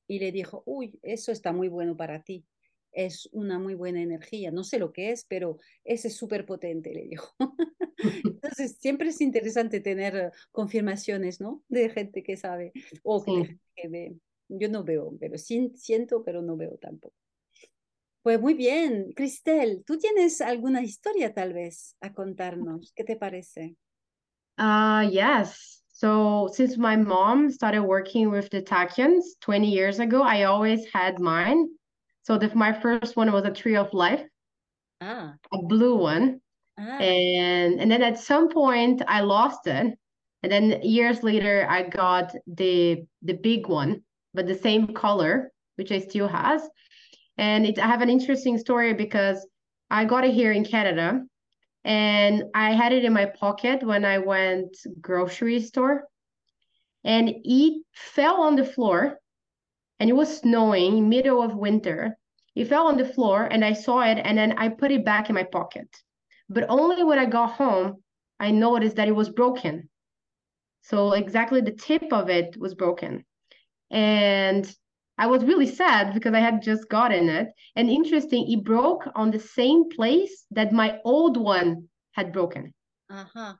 y 0.08 0.18
le 0.18 0.32
dijo, 0.32 0.62
uy, 0.66 0.98
eso 1.02 1.32
está 1.32 1.52
muy 1.52 1.68
bueno 1.68 1.96
para 1.96 2.22
ti. 2.22 2.46
Es 2.92 3.28
una 3.32 3.58
muy 3.58 3.74
buena 3.74 4.00
energía. 4.00 4.50
No 4.50 4.64
sé 4.64 4.78
lo 4.78 4.92
que 4.92 5.10
es, 5.10 5.24
pero 5.24 5.58
ese 5.84 6.08
es 6.08 6.16
súper 6.16 6.46
potente, 6.46 6.94
le 6.94 7.04
dijo. 7.04 7.34
Entonces, 8.24 8.76
siempre 8.80 9.08
es 9.08 9.20
interesante 9.20 9.80
tener 9.80 10.32
confirmaciones, 10.52 11.40
¿no? 11.40 11.62
De 11.68 11.88
gente 11.90 12.22
que 12.22 12.36
sabe 12.36 12.72
o 13.02 13.22
que, 13.22 13.32
Sí. 13.32 13.60
que 13.74 13.88
ve. 13.88 14.16
Yo 14.48 14.68
no 14.68 14.84
veo, 14.84 15.16
pero 15.18 15.36
sí 15.38 15.72
siento, 15.74 16.22
pero 16.22 16.40
no 16.40 16.56
veo 16.56 16.78
tampoco. 16.78 17.16
Pues 18.22 18.40
muy 18.40 18.54
bien, 18.54 19.12
Cristel, 19.12 19.84
¿tú 19.84 19.98
tienes 19.98 20.40
alguna 20.40 20.82
historia 20.82 21.32
tal 21.32 21.52
vez 21.52 21.96
a 22.00 22.12
contarnos? 22.12 22.92
¿Qué 22.92 23.04
te 23.04 23.16
parece? 23.16 23.76
Uh, 24.58 25.08
yes. 25.10 25.82
So 25.92 26.48
since 26.52 26.76
my 26.76 26.96
mom 26.96 27.50
started 27.50 27.82
working 27.82 28.30
with 28.30 28.50
the 28.50 28.62
Takians 28.62 29.22
20 29.40 29.70
years 29.70 29.98
ago, 29.98 30.22
I 30.22 30.44
always 30.44 30.86
had 30.92 31.18
mine. 31.20 31.68
So 32.22 32.38
the, 32.38 32.54
my 32.54 32.72
first 32.72 33.16
one 33.16 33.32
was 33.32 33.44
a 33.44 33.50
tree 33.52 33.76
of 33.76 33.92
life, 33.94 34.22
Ah, 35.00 35.38
a 35.52 35.58
blue 35.62 35.96
one. 35.96 36.40
ah, 36.78 36.98
And 36.98 37.80
and 37.80 37.90
then 37.90 38.02
at 38.02 38.18
some 38.18 38.48
point 38.48 39.02
I 39.08 39.20
lost 39.22 39.66
it. 39.66 39.98
And 40.42 40.52
then 40.52 40.82
years 40.82 41.22
later 41.22 41.66
I 41.68 41.82
got 41.88 42.34
the 42.46 43.06
the 43.22 43.34
big 43.34 43.68
one, 43.68 44.02
but 44.34 44.46
the 44.46 44.54
same 44.54 44.88
color, 44.94 45.52
which 45.76 45.92
I 45.92 46.00
still 46.00 46.28
has. 46.28 46.68
And 47.38 47.66
it 47.66 47.78
I 47.78 47.86
have 47.86 48.02
an 48.02 48.10
interesting 48.10 48.58
story 48.58 48.94
because 48.94 49.46
I 49.90 50.04
got 50.04 50.24
it 50.24 50.34
here 50.34 50.52
in 50.52 50.64
Canada 50.64 51.22
and 51.86 52.42
I 52.52 52.72
had 52.72 52.92
it 52.92 53.04
in 53.04 53.12
my 53.12 53.26
pocket 53.26 53.84
when 53.84 54.04
I 54.04 54.18
went 54.18 54.76
grocery 55.00 55.60
store. 55.60 56.08
And 57.04 57.32
it 57.44 57.82
fell 57.94 58.42
on 58.42 58.56
the 58.56 58.64
floor 58.64 59.20
and 60.00 60.10
it 60.10 60.14
was 60.14 60.38
snowing 60.38 61.08
middle 61.08 61.40
of 61.40 61.54
winter. 61.54 62.18
It 62.56 62.66
fell 62.66 62.88
on 62.88 62.96
the 62.96 63.04
floor 63.04 63.44
and 63.44 63.64
i 63.64 63.72
saw 63.72 64.00
it 64.00 64.18
and 64.18 64.36
then 64.36 64.58
i 64.58 64.68
put 64.68 64.90
it 64.90 65.04
back 65.04 65.28
in 65.28 65.36
my 65.36 65.44
pocket. 65.44 65.88
But 66.48 66.66
only 66.68 67.04
when 67.04 67.20
i 67.20 67.24
got 67.24 67.52
home 67.52 68.02
i 68.40 68.50
noticed 68.50 68.96
that 68.96 69.06
it 69.08 69.14
was 69.14 69.30
broken. 69.30 69.88
So 70.82 71.12
exactly 71.12 71.60
the 71.60 71.70
tip 71.70 72.12
of 72.12 72.28
it 72.28 72.56
was 72.58 72.74
broken. 72.74 73.24
And 73.92 74.66
i 75.18 75.26
was 75.26 75.44
really 75.44 75.66
sad 75.66 76.14
because 76.14 76.34
i 76.34 76.40
had 76.40 76.62
just 76.62 76.88
gotten 76.88 77.28
it. 77.28 77.48
And 77.76 77.90
interesting 77.90 78.50
it 78.50 78.64
broke 78.64 79.04
on 79.14 79.30
the 79.30 79.40
same 79.40 79.88
place 79.90 80.46
that 80.50 80.72
my 80.72 80.98
old 81.04 81.36
one 81.36 81.88
had 82.12 82.32
broken. 82.32 82.72
Ajá. 83.10 83.58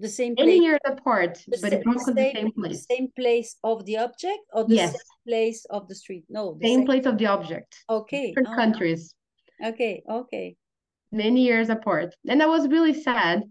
The 0.00 0.08
same 0.08 0.34
many 0.38 0.58
place, 0.58 0.62
years 0.62 0.80
apart 0.86 1.34
the 1.46 1.58
but 1.62 1.70
sa- 1.70 1.76
it 1.76 1.84
broke 1.84 2.06
on 2.08 2.14
the 2.14 2.32
same 2.32 2.52
place. 2.52 2.86
same 2.86 3.08
place 3.16 3.56
of 3.64 3.84
the 3.84 3.96
object 3.98 4.42
or 4.52 4.64
the 4.64 4.74
Yes. 4.76 4.92
same 4.92 5.00
place 5.26 5.64
of 5.70 5.88
the 5.88 5.94
street? 5.94 6.24
No, 6.28 6.56
the 6.60 6.68
same 6.68 6.84
place 6.86 7.06
of 7.06 7.18
the 7.18 7.26
object. 7.26 7.74
Okay, 7.90 8.28
different 8.28 8.48
ah, 8.48 8.54
countries. 8.54 9.14
Okay, 9.64 10.02
okay. 10.08 10.56
many 11.10 11.42
years 11.42 11.68
apart. 11.68 12.14
And 12.28 12.42
i 12.42 12.46
was 12.46 12.68
really 12.68 12.94
sad. 12.94 13.42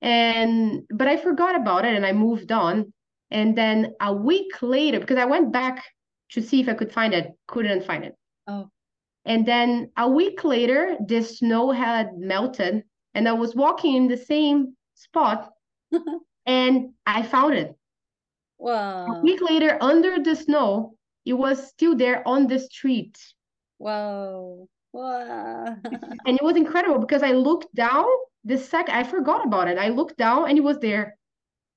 And 0.00 0.82
but 0.98 1.06
i 1.08 1.16
forgot 1.16 1.54
about 1.54 1.84
it 1.84 1.94
and 1.94 2.06
i 2.06 2.12
moved 2.12 2.50
on. 2.52 2.92
And 3.30 3.56
then 3.56 3.94
a 4.00 4.12
week 4.12 4.50
later 4.62 4.98
because 5.00 5.18
i 5.18 5.26
went 5.26 5.52
back 5.52 5.84
to 6.32 6.42
see 6.42 6.60
if 6.60 6.68
i 6.68 6.74
could 6.74 6.92
find 6.92 7.14
it 7.14 7.32
couldn't 7.46 7.84
find 7.84 8.04
it 8.04 8.14
Oh. 8.46 8.68
and 9.24 9.46
then 9.46 9.90
a 9.96 10.08
week 10.08 10.44
later 10.44 10.96
the 11.06 11.22
snow 11.22 11.70
had 11.70 12.16
melted 12.16 12.84
and 13.14 13.28
i 13.28 13.32
was 13.32 13.54
walking 13.54 13.94
in 13.96 14.08
the 14.08 14.16
same 14.16 14.76
spot 14.94 15.52
and 16.46 16.90
i 17.06 17.22
found 17.22 17.54
it 17.54 17.74
Wow. 18.58 19.06
a 19.06 19.20
week 19.22 19.40
later 19.40 19.78
under 19.80 20.18
the 20.22 20.34
snow 20.36 20.94
it 21.24 21.32
was 21.34 21.68
still 21.68 21.94
there 21.96 22.26
on 22.26 22.46
the 22.46 22.58
street 22.58 23.16
wow, 23.78 24.68
wow. 24.92 25.76
and 26.26 26.36
it 26.36 26.42
was 26.42 26.56
incredible 26.56 26.98
because 26.98 27.22
I 27.22 27.32
looked 27.32 27.74
down 27.74 28.04
the 28.44 28.58
sec 28.58 28.88
I 28.90 29.04
forgot 29.04 29.46
about 29.46 29.68
it. 29.68 29.78
I 29.78 29.88
looked 29.88 30.16
down 30.18 30.48
and 30.48 30.58
it 30.58 30.64
was 30.64 30.78
there 30.80 31.16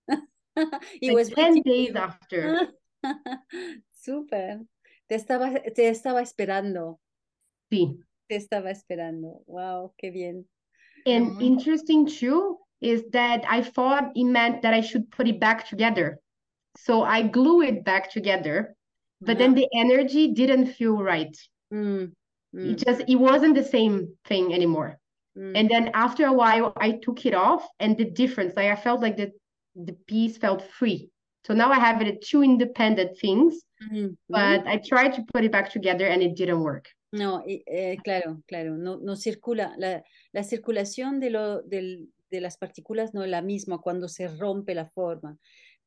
It 0.57 0.67
like 1.01 1.15
was 1.15 1.29
10 1.29 1.61
days 1.61 1.89
you. 1.89 1.95
after. 1.95 2.67
Súper. 4.03 4.59
Te 5.07 5.15
estaba, 5.15 5.49
te 5.75 5.87
estaba 5.89 6.21
esperando, 6.21 6.99
Sí. 7.69 7.99
te 8.27 8.35
estaba 8.35 8.69
esperando. 8.71 9.43
Wow, 9.47 9.93
qué 9.97 10.11
bien. 10.11 10.45
And 11.05 11.33
muy- 11.33 11.45
interesting 11.47 12.05
too 12.07 12.57
is 12.81 13.03
that 13.11 13.45
I 13.47 13.61
thought 13.61 14.11
it 14.15 14.25
meant 14.25 14.61
that 14.61 14.73
I 14.73 14.81
should 14.81 15.09
put 15.11 15.27
it 15.27 15.39
back 15.39 15.67
together. 15.67 16.19
So 16.77 17.03
I 17.03 17.21
glue 17.23 17.61
it 17.61 17.83
back 17.83 18.09
together, 18.11 18.75
but 19.21 19.37
then 19.37 19.53
the 19.53 19.67
energy 19.73 20.33
didn't 20.33 20.67
feel 20.73 20.97
right. 21.01 21.35
Mm, 21.71 22.11
mm, 22.53 22.71
It 22.71 22.77
just 22.85 23.01
it 23.07 23.15
wasn't 23.15 23.55
the 23.55 23.63
same 23.63 24.17
thing 24.25 24.53
anymore. 24.53 24.99
mm. 25.37 25.55
And 25.55 25.69
then 25.69 25.91
after 25.93 26.25
a 26.25 26.33
while 26.33 26.73
I 26.77 26.93
took 26.93 27.25
it 27.25 27.33
off 27.33 27.65
and 27.79 27.95
the 27.97 28.05
difference, 28.05 28.55
like 28.55 28.69
I 28.71 28.75
felt 28.75 29.01
like 29.01 29.17
the 29.17 29.31
the 29.75 29.93
piece 30.07 30.37
felt 30.37 30.61
free. 30.61 31.09
So 31.45 31.53
now 31.53 31.71
I 31.71 31.79
have 31.79 32.01
it 32.01 32.21
two 32.21 32.41
independent 32.43 33.17
things, 33.19 33.63
Mm, 33.91 34.15
but 34.29 34.65
I 34.67 34.77
tried 34.79 35.13
to 35.15 35.23
put 35.31 35.43
it 35.43 35.51
back 35.51 35.71
together 35.71 36.07
and 36.07 36.21
it 36.21 36.35
didn't 36.35 36.61
work. 36.61 36.89
No, 37.11 37.43
y- 37.45 37.63
eh, 37.67 37.97
claro, 38.03 38.41
claro, 38.47 38.75
no, 38.77 38.97
no 38.97 39.15
circula, 39.15 39.75
la, 39.77 40.03
la 40.31 40.43
circulación 40.43 41.19
de, 41.19 41.29
lo, 41.29 41.61
del- 41.61 42.11
de 42.31 42.41
las 42.41 42.57
partículas 42.57 43.13
no 43.13 43.23
es 43.23 43.29
la 43.29 43.41
misma 43.43 43.79
cuando 43.79 44.07
se 44.07 44.27
rompe 44.27 44.73
la 44.73 44.89
forma, 44.89 45.37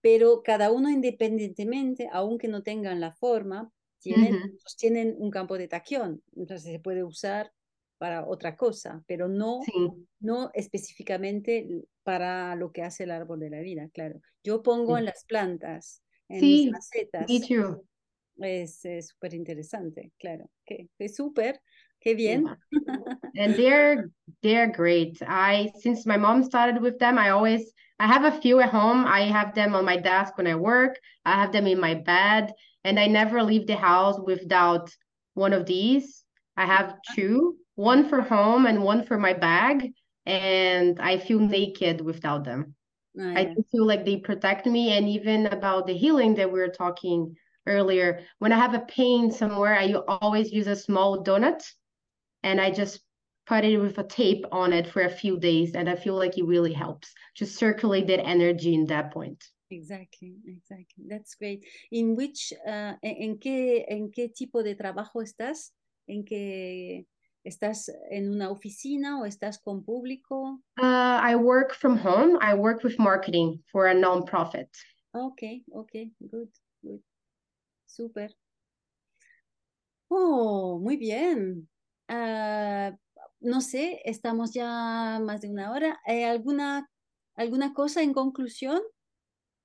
pero 0.00 0.42
cada 0.44 0.70
uno 0.70 0.88
independientemente, 0.90 2.08
aunque 2.12 2.46
no 2.48 2.62
tengan 2.62 3.00
la 3.00 3.12
forma, 3.12 3.72
tienen, 3.98 4.36
Ujú. 4.36 4.58
sostienen 4.58 5.16
un 5.18 5.30
campo 5.30 5.58
de 5.58 5.66
tacción, 5.68 6.22
entonces 6.36 6.70
se 6.70 6.78
puede 6.78 7.02
usar 7.02 7.52
para 7.98 8.24
otra 8.26 8.56
cosa, 8.56 9.02
pero 9.08 9.26
no, 9.26 9.62
Sí. 9.64 10.06
no 10.20 10.50
específicamente 10.54 11.66
para 12.04 12.54
lo 12.54 12.70
que 12.70 12.82
hace 12.82 13.02
el 13.04 13.10
árbol 13.10 13.40
de 13.40 13.50
la 13.50 13.60
vida, 13.60 13.88
claro. 13.92 14.20
Yo 14.44 14.62
pongo 14.62 14.94
Sí. 14.94 15.00
en 15.00 15.04
las 15.06 15.24
plantas, 15.24 16.02
en 16.28 16.40
Sí, 16.40 16.64
mis 16.66 16.72
macetas, 16.72 17.26
Me 17.28 17.40
too. 17.40 17.84
es 18.38 19.08
súper 19.08 19.34
interesante, 19.34 20.12
claro, 20.18 20.50
que 20.64 20.88
es 20.98 21.16
súper, 21.16 21.60
qué 22.00 22.14
bien. 22.14 22.46
and 23.36 23.54
they're 23.54 24.10
they're 24.42 24.70
great. 24.70 25.20
I 25.26 25.72
since 25.80 26.06
my 26.06 26.16
mom 26.16 26.44
started 26.44 26.80
with 26.80 26.98
them, 26.98 27.18
I 27.18 27.30
always 27.30 27.72
I 27.98 28.06
have 28.06 28.24
a 28.24 28.40
few 28.40 28.60
at 28.60 28.70
home. 28.70 29.06
I 29.06 29.22
have 29.22 29.54
them 29.54 29.74
on 29.74 29.84
my 29.84 29.96
desk 29.96 30.36
when 30.36 30.46
I 30.46 30.54
work. 30.54 30.98
I 31.24 31.40
have 31.40 31.52
them 31.52 31.66
in 31.66 31.80
my 31.80 31.94
bed, 31.94 32.52
and 32.84 33.00
I 33.00 33.06
never 33.06 33.42
leave 33.42 33.66
the 33.66 33.76
house 33.76 34.20
without 34.20 34.90
one 35.34 35.52
of 35.52 35.66
these. 35.66 36.24
I 36.56 36.66
have 36.66 36.94
ah. 36.94 37.14
two, 37.14 37.56
one 37.74 38.08
for 38.08 38.20
home 38.20 38.66
and 38.66 38.82
one 38.82 39.04
for 39.04 39.18
my 39.18 39.32
bag, 39.32 39.92
and 40.24 41.00
I 41.00 41.18
feel 41.18 41.40
naked 41.40 42.00
without 42.00 42.44
them. 42.44 42.75
Ah, 43.18 43.34
I 43.40 43.54
feel 43.70 43.86
like 43.86 44.04
they 44.04 44.18
protect 44.18 44.66
me, 44.66 44.96
and 44.96 45.08
even 45.08 45.46
about 45.46 45.86
the 45.86 45.96
healing 45.96 46.34
that 46.36 46.52
we 46.52 46.60
were 46.60 46.68
talking 46.68 47.36
earlier. 47.66 48.20
When 48.38 48.52
I 48.52 48.56
have 48.58 48.74
a 48.74 48.80
pain 48.80 49.30
somewhere, 49.30 49.74
I 49.74 49.92
always 49.94 50.52
use 50.52 50.66
a 50.66 50.76
small 50.76 51.24
donut, 51.24 51.62
and 52.42 52.60
I 52.60 52.70
just 52.70 53.00
put 53.46 53.64
it 53.64 53.78
with 53.78 53.98
a 53.98 54.04
tape 54.04 54.44
on 54.52 54.72
it 54.72 54.86
for 54.86 55.02
a 55.02 55.10
few 55.10 55.38
days, 55.38 55.74
and 55.74 55.88
I 55.88 55.96
feel 55.96 56.14
like 56.14 56.36
it 56.38 56.44
really 56.46 56.72
helps 56.72 57.12
to 57.36 57.46
circulate 57.46 58.06
that 58.08 58.24
energy 58.24 58.74
in 58.74 58.86
that 58.86 59.12
point. 59.12 59.44
Exactly, 59.70 60.36
exactly. 60.46 61.04
That's 61.08 61.34
great. 61.34 61.64
In 61.90 62.14
which, 62.16 62.52
uh, 62.66 62.94
en, 63.02 63.16
en 63.22 63.38
qué, 63.38 63.84
en 63.88 64.10
qué 64.10 64.28
tipo 64.28 64.62
de 64.62 64.74
trabajo 64.74 65.22
estás? 65.22 65.72
¿En 66.08 66.24
qué 66.24 67.04
estás 67.46 67.90
en 68.10 68.30
una 68.30 68.50
oficina 68.50 69.20
o 69.20 69.24
estás 69.24 69.58
con 69.58 69.84
público? 69.84 70.60
Uh, 70.78 71.20
I 71.22 71.36
work 71.36 71.74
from 71.74 71.96
home. 71.96 72.38
I 72.40 72.54
work 72.54 72.82
with 72.82 72.98
marketing 72.98 73.62
for 73.70 73.86
a 73.86 73.94
nonprofit. 73.94 74.68
Ok, 75.12 75.42
ok, 75.72 75.92
good, 76.20 76.50
good. 76.82 77.00
Súper. 77.86 78.34
Oh, 80.08 80.78
muy 80.78 80.96
bien. 80.96 81.68
Ah, 82.08 82.92
no 83.40 83.60
sé, 83.60 84.00
estamos 84.04 84.52
ya 84.52 85.20
más 85.22 85.40
de 85.40 85.48
una 85.48 85.70
hora. 85.70 86.00
Eh, 86.06 86.24
¿alguna, 86.24 86.88
alguna 87.34 87.72
cosa 87.72 88.02
en 88.02 88.12
conclusión? 88.12 88.80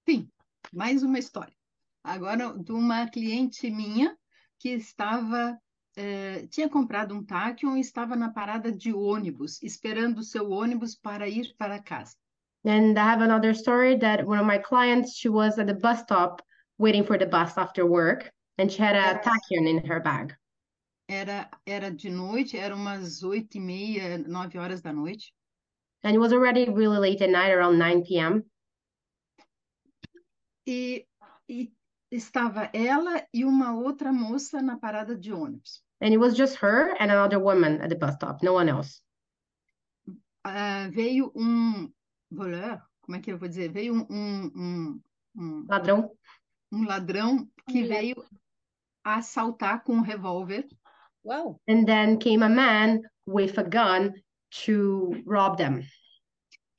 Sim, 0.07 0.31
mais 0.71 1.03
uma 1.03 1.19
história. 1.19 1.55
Agora, 2.03 2.53
de 2.53 2.71
uma 2.71 3.07
cliente 3.09 3.69
minha 3.69 4.17
que 4.59 4.73
estava, 4.73 5.59
eh, 5.95 6.47
tinha 6.49 6.69
comprado 6.69 7.13
um 7.13 7.23
Tachyon 7.23 7.77
e 7.77 7.82
estava 7.82 8.15
na 8.15 8.30
parada 8.30 8.71
de 8.71 8.93
ônibus, 8.93 9.62
esperando 9.62 10.19
o 10.19 10.23
seu 10.23 10.49
ônibus 10.51 10.95
para 10.95 11.27
ir 11.27 11.54
para 11.58 11.82
casa. 11.82 12.15
And 12.63 12.97
I 12.97 13.04
have 13.04 13.21
another 13.23 13.54
story 13.56 13.97
that 13.99 14.25
one 14.25 14.39
of 14.39 14.45
my 14.45 14.60
clients, 14.60 15.15
she 15.15 15.30
was 15.30 15.58
at 15.58 15.65
the 15.65 15.73
bus 15.73 16.01
stop 16.01 16.41
waiting 16.77 17.04
for 17.04 17.17
the 17.17 17.25
bus 17.25 17.58
after 17.58 17.86
work, 17.86 18.32
and 18.58 18.71
she 18.71 18.82
had 18.82 18.95
a 18.95 19.19
tachyon 19.19 19.67
in 19.67 19.86
her 19.86 19.99
bag. 19.99 20.36
Era, 21.10 21.49
era 21.65 21.91
de 21.91 22.10
noite, 22.10 22.58
era 22.58 22.75
umas 22.75 23.23
oito 23.23 23.56
e 23.56 23.60
meia, 23.60 24.17
nove 24.19 24.58
horas 24.58 24.82
da 24.82 24.91
noite. 24.93 25.34
And 26.04 26.15
it 26.15 26.19
was 26.19 26.34
already 26.34 26.69
really 26.69 26.97
late 26.97 27.21
at 27.21 27.30
night, 27.30 27.51
around 27.51 27.77
9 27.77 28.04
p.m. 28.04 28.43
E, 30.65 31.06
e 31.49 31.71
estava 32.12 32.69
ela 32.74 33.26
e 33.34 33.45
uma 33.45 33.74
outra 33.74 34.12
moça 34.12 34.62
na 34.62 34.78
parada 34.78 35.15
de 35.17 35.32
ônibus. 35.32 35.82
And 36.02 36.08
it 36.10 36.17
was 36.17 36.36
just 36.36 36.56
her 36.62 36.91
and 37.00 37.12
another 37.12 37.39
woman 37.39 37.82
at 37.82 37.89
the 37.89 37.95
bus 37.95 38.15
stop, 38.15 38.43
no 38.43 38.54
one 38.56 38.69
else. 38.69 39.02
Ah, 40.43 40.89
veio 40.91 41.32
um 41.36 41.91
voleur, 42.30 42.82
como 43.02 43.15
é 43.17 43.21
que 43.21 43.32
eu 43.32 43.38
vou 43.38 43.47
dizer? 43.47 43.71
Veio 43.71 43.93
um, 43.93 44.08
um, 44.10 44.52
um, 44.56 45.02
um, 45.38 45.65
Ladrão. 45.69 46.12
um 46.71 46.84
ladrão 46.86 47.47
que 47.69 47.80
Um 47.80 47.82
ladrão. 47.82 47.97
veio 48.02 48.26
assaltar 49.04 49.84
com 49.84 49.93
um 49.93 50.02
revólver 50.02 50.67
Wow. 51.24 51.62
And 51.69 51.86
then 51.86 52.17
came 52.17 52.43
a 52.43 52.50
man 52.50 53.02
with 53.28 53.56
a 53.60 53.63
gun 53.63 54.13
to 54.65 55.21
rob 55.28 55.58
them. 55.58 55.84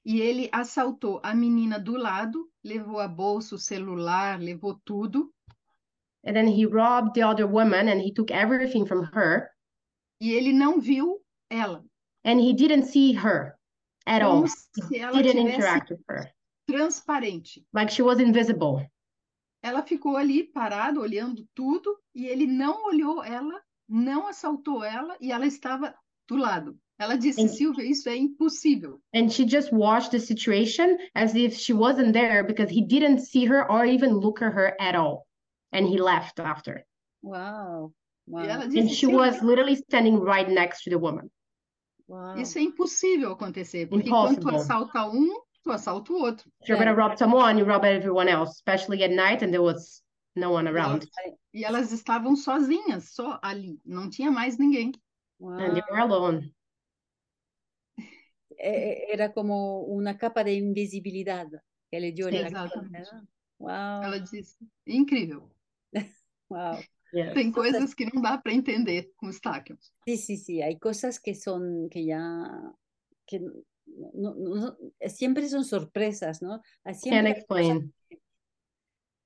E 0.05 0.21
ele 0.21 0.49
assaltou 0.53 1.21
a 1.23 1.35
menina 1.35 1.79
do 1.79 1.97
lado, 1.97 2.51
levou 2.65 2.99
a 2.99 3.07
bolsa, 3.07 3.55
o 3.55 3.59
celular, 3.59 4.41
levou 4.41 4.81
tudo. 4.85 5.33
And 6.25 6.35
then 6.35 6.49
he 6.49 6.67
robbed 6.67 7.15
the 7.15 7.23
other 7.23 7.47
woman 7.47 7.89
and 7.89 8.01
he 8.01 8.13
took 8.13 8.31
everything 8.33 8.87
from 8.87 9.05
her. 9.13 9.49
E 10.21 10.33
ele 10.33 10.53
não 10.53 10.81
viu 10.81 11.21
ela. 11.51 11.85
And 12.25 12.41
he 12.41 12.53
didn't 12.53 12.85
see 12.85 13.13
her 13.13 13.57
at 14.07 14.23
all. 14.23 14.43
Como 14.43 14.49
se 14.49 14.99
ela 14.99 15.23
Didn't 15.23 15.49
interact 15.49 15.91
with 15.91 16.01
her. 16.09 16.33
transparente. 16.67 17.67
Like 17.73 17.91
she 17.93 18.03
was 18.03 18.21
invisible. 18.21 18.89
Ela 19.63 19.83
ficou 19.83 20.17
ali 20.17 20.45
parada, 20.45 20.99
olhando 20.99 21.47
tudo, 21.55 21.97
e 22.15 22.27
ele 22.27 22.47
não 22.47 22.87
olhou 22.87 23.23
ela, 23.23 23.63
não 23.89 24.27
assaltou 24.27 24.83
ela, 24.83 25.17
e 25.21 25.31
ela 25.31 25.47
estava 25.47 25.95
do 26.29 26.37
lado. 26.37 26.77
Ela 27.03 27.17
disse, 27.17 27.41
And- 27.43 27.49
Silvia, 27.51 27.85
isso 27.85 28.09
é 28.09 28.17
impossível. 28.17 29.01
And 29.15 29.29
she 29.31 29.45
just 29.45 29.73
watched 29.73 30.11
the 30.13 30.21
situation 30.21 30.97
as 31.15 31.35
if 31.35 31.55
she 31.57 31.73
wasn't 31.73 32.13
there 32.13 32.45
because 32.45 32.71
he 32.71 32.81
didn't 32.87 33.21
see 33.21 33.45
her 33.47 33.69
or 33.71 33.85
even 33.85 34.15
look 34.15 34.41
at 34.43 34.53
her 34.55 34.77
at 34.81 34.95
all. 34.95 35.27
And 35.73 35.87
he 35.89 35.99
left 35.99 36.39
after. 36.39 36.85
Wow. 37.23 37.93
Wow. 38.27 38.45
E 38.45 38.49
ela 38.49 38.65
And 38.65 38.73
disse, 38.73 38.91
she 38.95 39.07
"Silvia, 39.07 39.19
was 39.19 39.43
literally 39.43 39.75
standing 39.77 40.21
right 40.21 40.49
next 40.49 40.85
to 40.85 40.91
the 40.91 40.99
woman. 40.99 41.31
wow. 42.09 42.37
isso 42.37 42.59
é 42.59 42.63
impossível 42.63 43.33
acontecer, 43.33 43.87
porque 43.89 44.09
quando 44.11 44.37
tu 44.41 44.49
Impossible. 44.49 44.57
assalta 44.61 45.05
um, 45.09 45.29
tu 45.65 45.71
assalta 45.73 46.13
o 46.13 46.17
outro. 46.23 46.51
If 46.61 46.69
you're 46.69 46.79
gonna 46.79 46.95
rob 46.95 47.17
someone, 47.17 47.59
you 47.59 47.65
rob 47.65 47.85
everyone 47.85 48.29
else, 48.29 48.53
especially 48.53 49.03
at 49.03 49.11
night 49.11 49.43
and 49.43 49.51
there 49.51 49.63
was 49.63 50.03
no 50.37 50.51
one 50.53 50.69
around. 50.69 51.09
E 51.55 51.65
elas 51.65 51.91
estavam 51.93 52.37
sozinhas, 52.37 53.13
só 53.15 53.39
ali, 53.43 53.79
não 53.85 54.09
tinha 54.11 54.31
mais 54.31 54.57
ninguém. 54.59 54.93
And 55.41 55.73
they 55.75 55.83
Wow. 55.83 55.91
were 55.91 56.01
alone. 56.01 56.53
Eh, 58.63 58.71
eh, 58.71 59.07
era 59.13 59.33
como 59.33 59.81
una 59.83 60.17
capa 60.17 60.45
de 60.45 60.55
invisibilidad 60.55 61.49
que 61.91 61.99
le 61.99 62.13
dio 62.13 62.29
Exatamente. 62.29 62.99
La 63.01 63.05
cara, 63.05 63.27
Uau. 63.59 64.03
Ela 64.03 64.19
disse, 64.21 64.57
incrível. 64.87 65.51
Uau. 66.49 66.79
Yes. 67.13 67.35
Tem 67.35 67.53
coisas 67.53 67.93
que 67.93 68.07
não 68.07 68.23
dá 68.23 68.39
para 68.39 68.55
entender 68.55 69.13
com 69.17 69.27
os 69.27 69.39
tacos. 69.39 69.93
Sim, 70.09 70.17
sim, 70.17 70.37
sim. 70.37 70.63
Há 70.63 70.79
coisas 70.79 71.19
que 71.19 71.35
são 71.35 71.89
que 71.91 72.07
já 72.07 72.73
que 73.27 73.39
no, 73.39 74.35
no, 74.35 74.77
sempre 75.09 75.47
são 75.49 75.63
surpresas, 75.63 76.41
não? 76.41 76.61
Explain. 76.87 77.93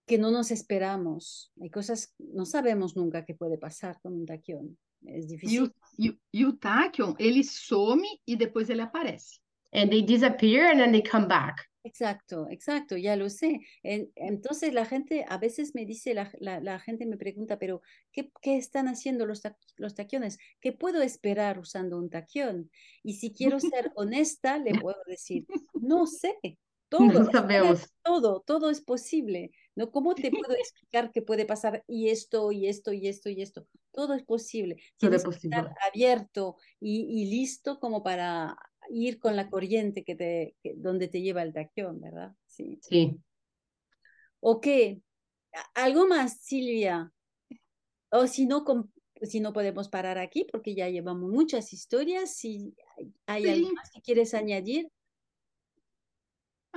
que 0.06 0.18
não 0.18 0.32
nos 0.32 0.50
esperamos. 0.50 1.52
Há 1.62 1.70
coisas 1.70 2.12
não 2.18 2.44
sabemos 2.44 2.94
nunca 2.94 3.22
que 3.22 3.34
pode 3.34 3.56
passar 3.58 4.00
com 4.00 4.08
um 4.08 4.24
taquion. 4.24 4.68
Es 5.04 5.24
E 5.24 5.28
difícil. 5.28 5.62
o, 5.62 5.74
e, 5.98 6.10
o- 6.10 6.18
e 6.32 6.44
o 6.44 6.52
táquion, 6.56 7.14
ele 7.18 7.42
some 7.44 8.06
e 8.26 8.36
depois 8.36 8.68
ele 8.70 8.82
aparece. 8.82 9.38
And 9.72 9.90
they 9.90 10.02
disappear 10.02 10.70
and 10.70 10.78
then 10.78 10.92
they 10.92 11.02
come 11.02 11.26
back. 11.26 11.56
Exacto, 11.84 12.48
exacto, 12.50 12.96
ya 12.96 13.14
lo 13.14 13.28
sé. 13.30 13.60
En- 13.84 14.10
entonces 14.16 14.72
la 14.74 14.84
gente, 14.84 15.24
a 15.28 15.38
veces 15.38 15.72
me 15.74 15.84
dice, 15.86 16.14
la, 16.14 16.30
la- 16.40 16.60
la 16.60 16.80
gente 16.80 17.06
me 17.06 17.16
pregunta, 17.16 17.58
pero 17.58 17.80
¿qué, 18.10 18.32
qué 18.42 18.56
están 18.56 18.88
haciendo 18.88 19.24
los, 19.24 19.42
ta- 19.42 19.56
los 19.76 19.94
taquiones? 19.94 20.38
¿Qué 20.60 20.72
puedo 20.72 21.00
esperar 21.02 21.58
usando 21.60 21.96
un 21.98 22.10
taquión? 22.10 22.70
Y 23.04 23.14
si 23.14 23.32
quiero 23.32 23.60
ser 23.60 23.92
honesta, 23.96 24.58
le 24.58 24.74
puedo 24.74 24.98
decir, 25.06 25.46
no 25.74 26.06
sé, 26.06 26.34
todo, 26.88 27.06
No 27.12 27.30
sabemos. 27.30 27.92
todo, 28.02 28.40
todo 28.44 28.70
es 28.70 28.80
posible, 28.80 29.52
¿no? 29.76 29.90
¿Cómo 29.92 30.14
te 30.14 30.30
puedo 30.48 30.54
explicar 30.54 31.12
qué 31.12 31.22
puede 31.22 31.46
pasar 31.46 31.84
y 31.86 32.08
esto, 32.08 32.50
y 32.50 32.66
esto, 32.66 32.92
y 32.92 33.06
esto, 33.06 33.28
y 33.30 33.42
esto? 33.42 33.66
Todo 33.92 34.14
es 34.14 34.24
posible. 34.24 34.76
Todo 34.98 35.14
es 35.14 35.22
Tienes 35.22 35.22
que 35.24 35.46
estar 35.48 35.64
posible. 35.64 35.80
abierto 35.86 36.56
y, 36.80 37.22
y 37.22 37.26
listo 37.30 37.78
como 37.78 38.02
para 38.02 38.56
ir 38.90 39.18
con 39.20 39.36
la 39.36 39.48
corriente 39.50 40.04
que 40.04 40.16
te, 40.16 40.56
que- 40.62 40.74
donde 40.76 41.08
te 41.08 41.20
lleva 41.22 41.42
el 41.42 41.52
taquión, 41.52 42.00
¿verdad? 42.00 42.34
Sí. 42.46 42.78
Sí. 42.82 43.20
Ok, 44.40 44.66
algo 45.74 46.06
más, 46.06 46.38
Silvia. 46.40 47.12
O 48.10 48.26
si 48.26 48.46
no, 48.46 48.64
si 49.22 49.40
no 49.40 49.52
podemos 49.52 49.88
parar 49.88 50.18
aquí 50.18 50.46
porque 50.50 50.74
ya 50.74 50.88
llevamos 50.88 51.30
muchas 51.30 51.72
historias. 51.72 52.34
Si 52.34 52.74
hay- 52.96 53.12
hay 53.26 53.48
algo 53.48 53.72
más 53.72 53.90
que 53.90 54.00
quieres 54.00 54.34
añadir. 54.34 54.88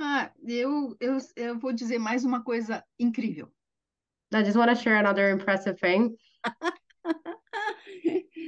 Ah, 0.02 0.32
eu, 0.42 0.96
eu, 0.98 1.18
eu 1.36 1.58
vou 1.58 1.74
dizer 1.74 1.98
mais 1.98 2.24
uma 2.24 2.42
coisa 2.42 2.82
incrível. 2.98 3.52
I 4.32 4.42
just 4.42 4.56
want 4.56 4.70
to 4.70 4.76
share 4.76 4.96
another 4.96 5.30
impressive 5.30 5.78
thing. 5.78 6.16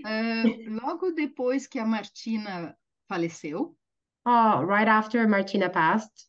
Ah, 0.05 0.43
logo 0.67 1.13
depois 1.13 1.69
que 1.69 1.79
a 1.79 1.85
Martina 1.85 2.77
faleceu, 3.09 3.77
Oh, 4.25 4.63
right 4.65 4.89
after 4.89 5.29
Martina 5.29 5.69
passed, 5.71 6.29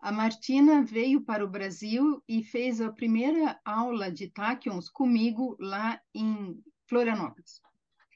a 0.00 0.10
Martina 0.12 0.82
veio 0.82 1.20
para 1.20 1.44
o 1.44 1.48
Brasil 1.48 2.22
e 2.26 2.42
fez 2.42 2.80
a 2.80 2.90
primeira 2.90 3.60
aula 3.64 4.10
de 4.10 4.28
táquions 4.28 4.88
comigo 4.88 5.56
lá 5.60 6.00
em 6.14 6.58
Florianópolis. 6.88 7.60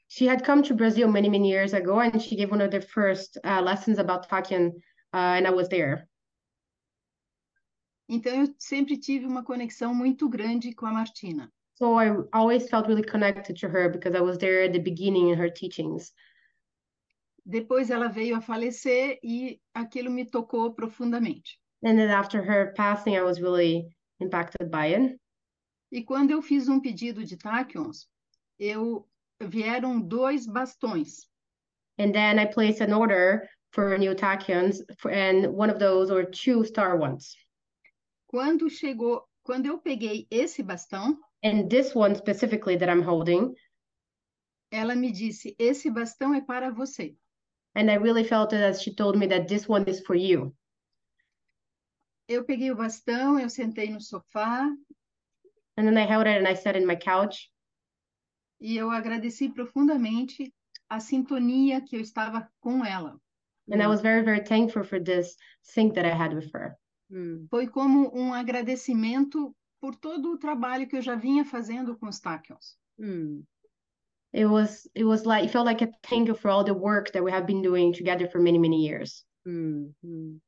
she 0.09 0.27
had 0.27 0.45
come 0.45 0.63
to 0.63 0.75
Brazil 0.75 1.09
many, 1.09 1.29
many 1.29 1.51
years 1.51 1.73
ago 1.73 2.01
and 2.01 2.21
she 2.23 2.37
gave 2.37 2.51
one 2.51 2.61
of 2.61 2.71
the 2.71 2.81
first 2.81 3.39
uh, 3.45 3.61
lessons 3.61 3.99
about 3.99 4.29
Tachyon, 4.29 4.73
uh, 5.13 5.37
and 5.37 5.47
I 5.47 5.51
was 5.51 5.69
there. 5.69 6.09
Então 8.13 8.35
eu 8.35 8.53
sempre 8.59 8.97
tive 8.97 9.25
uma 9.25 9.45
conexão 9.45 9.95
muito 9.95 10.29
grande 10.29 10.75
com 10.75 10.85
a 10.85 10.93
Martina. 10.93 11.49
So 11.77 11.97
I 11.97 12.09
always 12.33 12.69
felt 12.69 12.89
really 12.89 13.05
connected 13.05 13.55
to 13.61 13.69
her 13.69 13.89
because 13.89 14.17
I 14.17 14.21
was 14.21 14.37
there 14.37 14.65
at 14.65 14.73
the 14.73 14.81
beginning 14.81 15.31
in 15.31 15.39
her 15.39 15.49
teachings. 15.49 16.13
Depois 17.47 17.89
ela 17.89 18.09
veio 18.09 18.35
a 18.35 18.41
falecer 18.41 19.21
e 19.23 19.61
aquilo 19.73 20.11
me 20.11 20.25
tocou 20.25 20.75
profundamente. 20.75 21.57
And 21.85 21.97
then 21.97 22.11
after 22.11 22.43
her 22.43 22.75
passing, 22.75 23.17
I 23.17 23.23
was 23.23 23.41
really 23.41 23.89
impacted 24.19 24.73
by 24.73 24.89
it. 24.89 25.17
E 25.93 26.03
quando 26.03 26.33
eu 26.33 26.43
fiz 26.43 26.69
um 26.69 26.81
pedido 26.81 27.25
de 27.25 27.37
táquions, 27.37 28.09
eu 28.59 29.07
vieram 29.41 30.01
dois 30.01 30.49
bastões. 30.49 31.29
And 31.97 32.11
then 32.11 32.41
I 32.41 32.47
placed 32.47 32.83
an 32.83 32.93
order 32.93 33.49
for 33.71 33.97
new 33.97 34.17
tachyons, 34.17 34.83
for, 34.99 35.13
and 35.13 35.47
one 35.47 35.71
of 35.71 35.79
those 35.79 36.11
or 36.11 36.25
two 36.25 36.65
star 36.65 36.97
ones. 36.97 37.37
Quando 38.31 38.71
chegou, 38.71 39.27
quando 39.43 39.67
eu 39.67 39.79
peguei 39.79 40.25
esse 40.31 40.63
bastão, 40.63 41.19
And 41.43 41.69
this 41.69 41.97
one 41.97 42.15
specifically 42.15 42.77
that 42.79 42.89
I'm 42.89 43.03
holding, 43.03 43.53
ela 44.71 44.95
me 44.95 45.11
disse: 45.11 45.57
"Esse 45.59 45.91
bastão 45.91 46.33
é 46.33 46.41
para 46.41 46.71
você". 46.71 47.17
and 47.75 47.91
I 47.91 47.97
really 47.99 48.23
felt 48.23 48.53
it 48.53 48.63
as 48.63 48.83
she 48.83 48.95
told 48.95 49.19
me 49.19 49.27
that 49.27 49.49
this 49.49 49.69
one 49.69 49.85
is 49.91 50.01
for 50.07 50.15
you. 50.15 50.55
Eu 52.29 52.45
peguei 52.45 52.71
o 52.71 52.77
bastão, 52.77 53.37
eu 53.37 53.51
sentei 53.51 53.91
no 53.91 54.01
sofá 54.01 54.65
And 55.77 55.85
then 55.87 55.99
I 55.99 56.07
held 56.07 56.29
it 56.29 56.39
and 56.39 56.47
I 56.49 56.55
sat 56.55 56.77
in 56.79 56.87
my 56.87 56.95
couch 56.97 57.51
e 58.61 58.77
eu 58.77 58.91
agradeci 58.93 59.49
profundamente 59.49 60.55
a 60.89 61.01
sintonia 61.01 61.81
que 61.81 61.97
eu 61.97 62.01
estava 62.01 62.49
com 62.61 62.85
ela. 62.85 63.21
and 63.73 63.83
I 63.83 63.89
was 63.89 64.01
very, 64.01 64.23
very 64.23 64.45
thankful 64.45 64.85
for 64.85 65.01
this 65.03 65.37
sync 65.63 65.95
that 65.95 66.05
I 66.07 66.13
had 66.15 66.33
with 66.33 66.53
her. 66.55 66.77
Mm, 67.11 67.49
Foi 67.51 67.67
como 67.69 68.11
um 68.17 68.33
agradecimento 68.33 69.55
por 69.81 69.97
todo 69.97 70.33
o 70.33 70.39
trabalho 70.39 70.87
que 70.89 70.97
eu 70.97 71.03
já 71.03 71.17
vinha 71.17 71.45
fazendo 71.45 71.97
com 71.99 72.07
os 72.09 72.21
táquions. 72.21 72.79
mm, 72.99 73.43
It 74.33 74.47
was 74.47 74.87
it 74.95 75.05
was 75.05 75.27
like 75.27 75.45
it 75.45 75.51
felt 75.51 75.67
like 75.67 75.83
a 75.83 75.89
thank 76.03 76.29
you 76.29 76.35
for 76.37 76.51
all 76.51 76.65
the 76.65 76.75
work 76.75 77.11
that 77.13 77.25
we 77.25 77.33
have 77.33 77.47
been 77.47 77.63
doing 77.63 77.93
together 77.93 78.29
for 78.29 78.41
many, 78.41 78.59
many 78.59 78.87
years. 78.87 79.25
mm, 79.45 79.93
mm. 80.05 80.41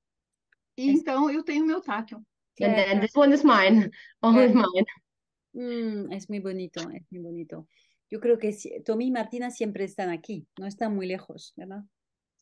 E 0.77 0.91
então 0.91 1.29
eu 1.31 1.43
tenho 1.43 1.67
meu 1.67 1.81
táquion. 1.81 2.19
And 2.19 2.25
Claro. 2.57 2.77
then 2.77 3.01
this 3.01 3.15
one 3.17 3.33
is 3.35 3.43
mine, 3.43 3.91
only 4.23 4.53
Claro. 4.53 4.71
mine. 4.73 4.87
Mm, 5.55 6.13
es 6.13 6.29
muy 6.29 6.39
bonito, 6.41 6.81
es 6.91 7.03
muy 7.11 7.21
bonito. 7.21 7.67
Yo 8.11 8.21
creo 8.21 8.39
que 8.39 8.53
si- 8.53 8.81
Tommy 8.85 9.07
y 9.07 9.11
Martina 9.11 9.51
siempre 9.51 9.85
están 9.85 10.11
aquí, 10.11 10.47
no 10.59 10.67
están 10.67 10.95
muy 10.95 11.07
lejos, 11.07 11.53
¿verdad? 11.57 11.83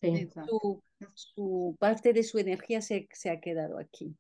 Sí. 0.02 0.28
Su, 0.46 0.82
su 1.14 1.76
parte 1.78 2.12
de 2.12 2.22
su 2.22 2.38
energía 2.38 2.80
se, 2.82 3.08
se 3.12 3.30
ha 3.30 3.40
quedado 3.40 3.78
aquí, 3.78 4.16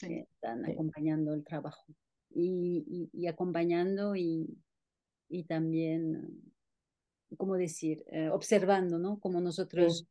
que 0.00 0.20
están 0.32 0.64
Sí. 0.64 0.72
acompañando 0.72 1.34
el 1.34 1.44
trabajo 1.44 1.84
y, 2.30 2.84
y- 2.88 3.10
y 3.12 3.26
acompañando 3.26 4.16
y, 4.16 4.58
y 5.28 5.44
también, 5.44 6.42
¿cómo 7.36 7.56
decir? 7.56 8.04
Eh, 8.10 8.28
observando, 8.30 8.98
¿no? 8.98 9.18
Como 9.20 9.40
nosotros 9.40 10.06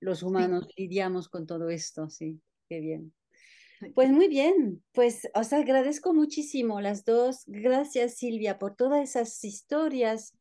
los 0.00 0.22
humanos 0.22 0.68
lidiamos 0.76 1.28
con 1.28 1.46
todo 1.46 1.70
esto, 1.70 2.08
sí, 2.10 2.40
qué 2.68 2.80
bien. 2.80 3.12
Pues 3.94 4.10
muy 4.10 4.28
bien, 4.28 4.82
pues 4.92 5.28
os 5.34 5.52
agradezco 5.52 6.12
muchísimo 6.12 6.80
las 6.80 7.04
dos. 7.04 7.44
Gracias 7.46 8.14
Silvia 8.16 8.58
por 8.58 8.74
todas 8.74 9.02
esas 9.02 9.44
historias 9.44 10.34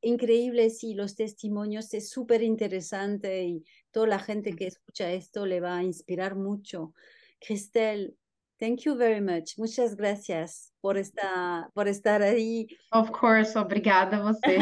increíbles 0.00 0.82
y 0.84 0.94
los 0.94 1.14
testimonios. 1.14 1.94
Es 1.94 2.10
súper 2.10 2.42
interesante 2.42 3.44
y 3.44 3.64
toda 3.90 4.06
la 4.08 4.18
gente 4.18 4.54
que 4.56 4.66
escucha 4.66 5.12
esto 5.12 5.46
le 5.46 5.60
va 5.60 5.76
a 5.78 5.82
inspirar 5.84 6.34
mucho. 6.34 6.94
Cristel, 7.38 8.16
Thank 8.56 8.82
you 8.82 8.96
very 8.96 9.20
much. 9.20 9.58
Muchas 9.58 9.96
gracias 9.96 10.72
por, 10.80 10.96
esta, 10.96 11.70
por 11.74 11.88
estar 11.88 12.22
ahí, 12.22 12.68
Of 12.92 13.10
course, 13.10 13.58
obrigada 13.58 14.16
a 14.16 14.20
você. 14.32 14.58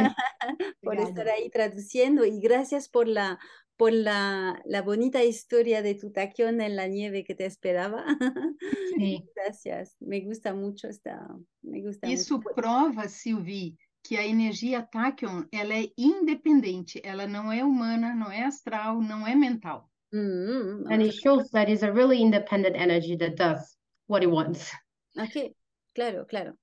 por 0.82 0.98
estar 0.98 1.28
ahí 1.28 1.50
traduciendo 1.50 2.24
y 2.24 2.40
gracias 2.40 2.88
por 2.88 3.06
la, 3.06 3.38
por 3.76 3.92
la, 3.92 4.60
la 4.64 4.82
bonita 4.82 5.22
historia 5.24 5.82
de 5.82 5.94
tu 5.94 6.12
taquión 6.12 6.60
en 6.60 6.76
la 6.76 6.86
nieve 6.86 7.24
que 7.24 7.34
te 7.34 7.46
esperaba. 7.46 8.04
Sim. 8.96 9.24
Gracias. 9.34 9.96
Me 10.00 10.20
gusta 10.20 10.54
mucho 10.54 10.88
esta, 10.88 11.26
me 11.62 11.82
gusta 11.82 12.08
Isso 12.08 12.36
mucho. 12.36 12.54
prova, 12.54 13.08
Sylvie, 13.08 13.76
que 14.02 14.16
a 14.18 14.24
energia 14.26 14.88
tachyon, 14.90 15.46
ela 15.50 15.74
é 15.74 15.92
independente, 15.96 17.00
ela 17.04 17.26
não 17.26 17.50
é 17.52 17.64
humana, 17.64 18.14
não 18.14 18.30
é 18.30 18.44
astral, 18.44 19.00
não 19.00 19.26
é 19.26 19.34
mental. 19.34 19.90
Mm, 20.12 20.86
And 20.90 21.00
ok. 21.00 21.06
it 21.08 21.12
shows 21.14 21.50
that 21.50 21.70
it's 21.70 21.82
a 21.82 21.90
really 21.90 22.20
independent 22.20 22.76
energy 22.76 23.16
that 23.16 23.34
does 23.36 23.78
what 24.08 24.22
it 24.22 24.30
wants. 24.30 24.70
Ok, 25.16 25.54
claro, 25.94 26.26
claro. 26.26 26.58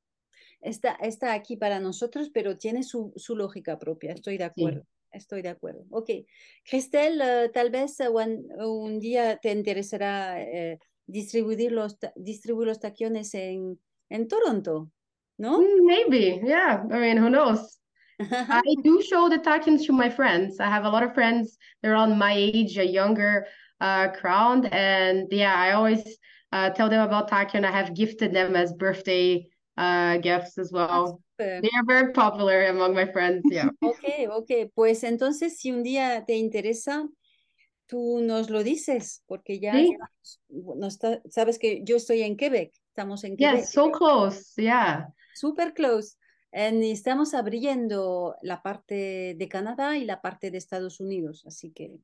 Está, 0.62 0.98
está 1.02 1.34
aquí 1.34 1.58
para 1.58 1.80
nosotros, 1.80 2.30
pero 2.30 2.58
tiene 2.58 2.84
su, 2.84 3.12
su 3.16 3.36
lógica 3.36 3.80
propia. 3.80 4.14
Estoy 4.14 4.38
de 4.38 4.44
acuerdo. 4.44 4.84
Estoy 5.12 5.42
de 5.42 5.50
acuerdo. 5.50 5.86
Ok. 5.90 6.10
Cristel, 6.64 7.22
eh, 7.22 7.50
tal 7.54 7.70
vez 7.70 8.00
eh, 8.00 8.10
un, 8.10 8.48
un 8.60 9.00
día 9.00 9.38
te 9.38 9.52
interesará 9.52 10.42
eh, 10.42 10.80
distribuir 11.08 11.72
los, 11.72 11.98
distribuir 12.16 12.68
los 12.68 12.80
taquiones 12.80 13.34
en, 13.34 13.80
en 14.10 14.28
Toronto, 14.28 14.92
¿no? 15.38 15.60
Mm, 15.60 15.86
Maybe, 15.86 16.42
yeah. 16.46 16.84
I 16.92 17.00
mean, 17.00 17.18
who 17.18 17.30
knows? 17.30 17.80
I 18.20 18.76
do 18.84 19.02
show 19.02 19.30
the 19.30 19.40
tachyons 19.40 19.86
to 19.86 19.94
my 19.94 20.10
friends. 20.10 20.60
I 20.60 20.68
have 20.68 20.86
a 20.86 20.90
lot 20.90 21.04
of 21.04 21.14
friends. 21.14 21.58
They're 21.82 21.96
on 21.96 22.18
my 22.18 22.34
age, 22.36 22.78
a 22.78 22.86
younger 22.86 23.48
uh, 23.80 24.10
crowd, 24.10 24.66
and 24.66 25.28
yeah, 25.32 25.56
I 25.56 25.72
always 25.72 26.04
uh, 26.52 26.70
tell 26.72 26.90
them 26.90 27.02
about 27.02 27.30
tachyon. 27.30 27.64
I 27.64 27.72
have 27.72 27.94
gifted 27.94 28.34
them 28.34 28.56
as 28.56 28.74
birthday 28.74 29.48
uh, 29.80 30.20
gifts 30.22 30.58
as 30.58 30.72
well. 30.72 31.22
Súper. 31.40 31.62
They 31.62 31.70
are 31.76 31.86
very 31.88 32.12
popular 32.12 32.68
among 32.70 32.94
my 32.94 33.06
friends. 33.12 33.44
Yeah. 33.50 33.70
Ok, 33.82 34.04
ok. 34.30 34.72
Pues 34.76 35.04
entonces, 35.04 35.58
si 35.58 35.72
un 35.72 35.84
día 35.84 36.26
te 36.26 36.36
interesa, 36.36 37.08
tú 37.88 38.20
nos 38.22 38.50
lo 38.50 38.62
dices, 38.64 39.24
porque 39.26 39.60
ya 39.60 39.74
Sí. 39.74 39.96
sabes 41.30 41.58
que 41.58 41.82
yo 41.84 41.96
estoy 41.96 42.22
en 42.22 42.36
Quebec, 42.38 42.72
estamos 42.90 43.24
en 43.24 43.36
Quebec. 43.38 43.62
Yes, 43.62 43.72
so 43.72 43.92
close. 43.92 44.54
Yeah. 44.62 45.08
super 45.34 45.74
close. 45.74 46.16
And 46.52 46.84
estamos 46.84 47.34
abriendo 47.34 48.36
la 48.42 48.62
parte 48.62 49.36
de 49.38 49.48
Canadá 49.48 49.98
y 49.98 50.04
la 50.06 50.20
parte 50.20 50.50
de 50.52 50.58
Estados 50.58 51.00
Unidos, 51.00 51.44
así 51.46 51.72
que 51.72 52.00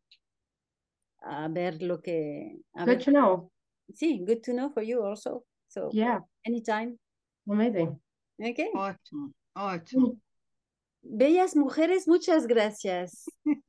a 1.21 1.47
ver 1.49 1.81
lo 1.81 1.99
que... 2.01 2.55
A 2.73 2.85
Good 2.85 2.87
ver, 2.87 3.03
to 3.05 3.11
know. 3.11 3.51
sí, 3.93 4.19
good 4.25 4.41
to 4.43 4.53
know 4.53 4.69
for 4.71 4.83
you 4.83 5.01
also. 5.03 5.43
So, 5.67 5.89
Yeah, 5.91 6.19
anytime. 6.45 6.97
Amazing. 7.47 7.99
Okay. 8.39 8.71
Ótimo, 8.73 9.31
ótimo. 9.55 10.19
Bellas 11.01 11.55
mujeres, 11.55 12.07
muchas 12.07 12.45
gracias. 12.45 13.25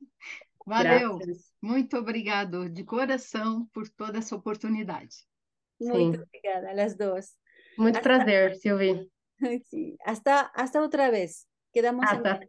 Valeu. 0.65 1.17
Graças. 1.19 1.53
Muito 1.61 1.97
obrigado 1.97 2.67
de 2.69 2.83
coração 2.83 3.67
por 3.73 3.87
toda 3.89 4.19
essa 4.19 4.35
oportunidade. 4.35 5.15
Muy 5.79 6.13
Sí. 6.15 6.19
obrigada, 6.21 6.73
las 6.73 6.97
dos. 6.97 7.37
Muito 7.77 7.97
Hasta- 7.97 8.01
prazer, 8.01 8.55
Sylvie. 8.57 9.09
Sí, 9.69 9.95
hasta, 10.03 10.51
hasta 10.55 10.81
otra 10.81 11.11
vez. 11.11 11.47
Quedamos 11.71 12.03
Hasta. 12.09 12.39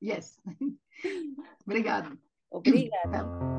Yes. 0.00 0.40
Obrigado. 1.66 2.18
Obrigada. 2.50 3.57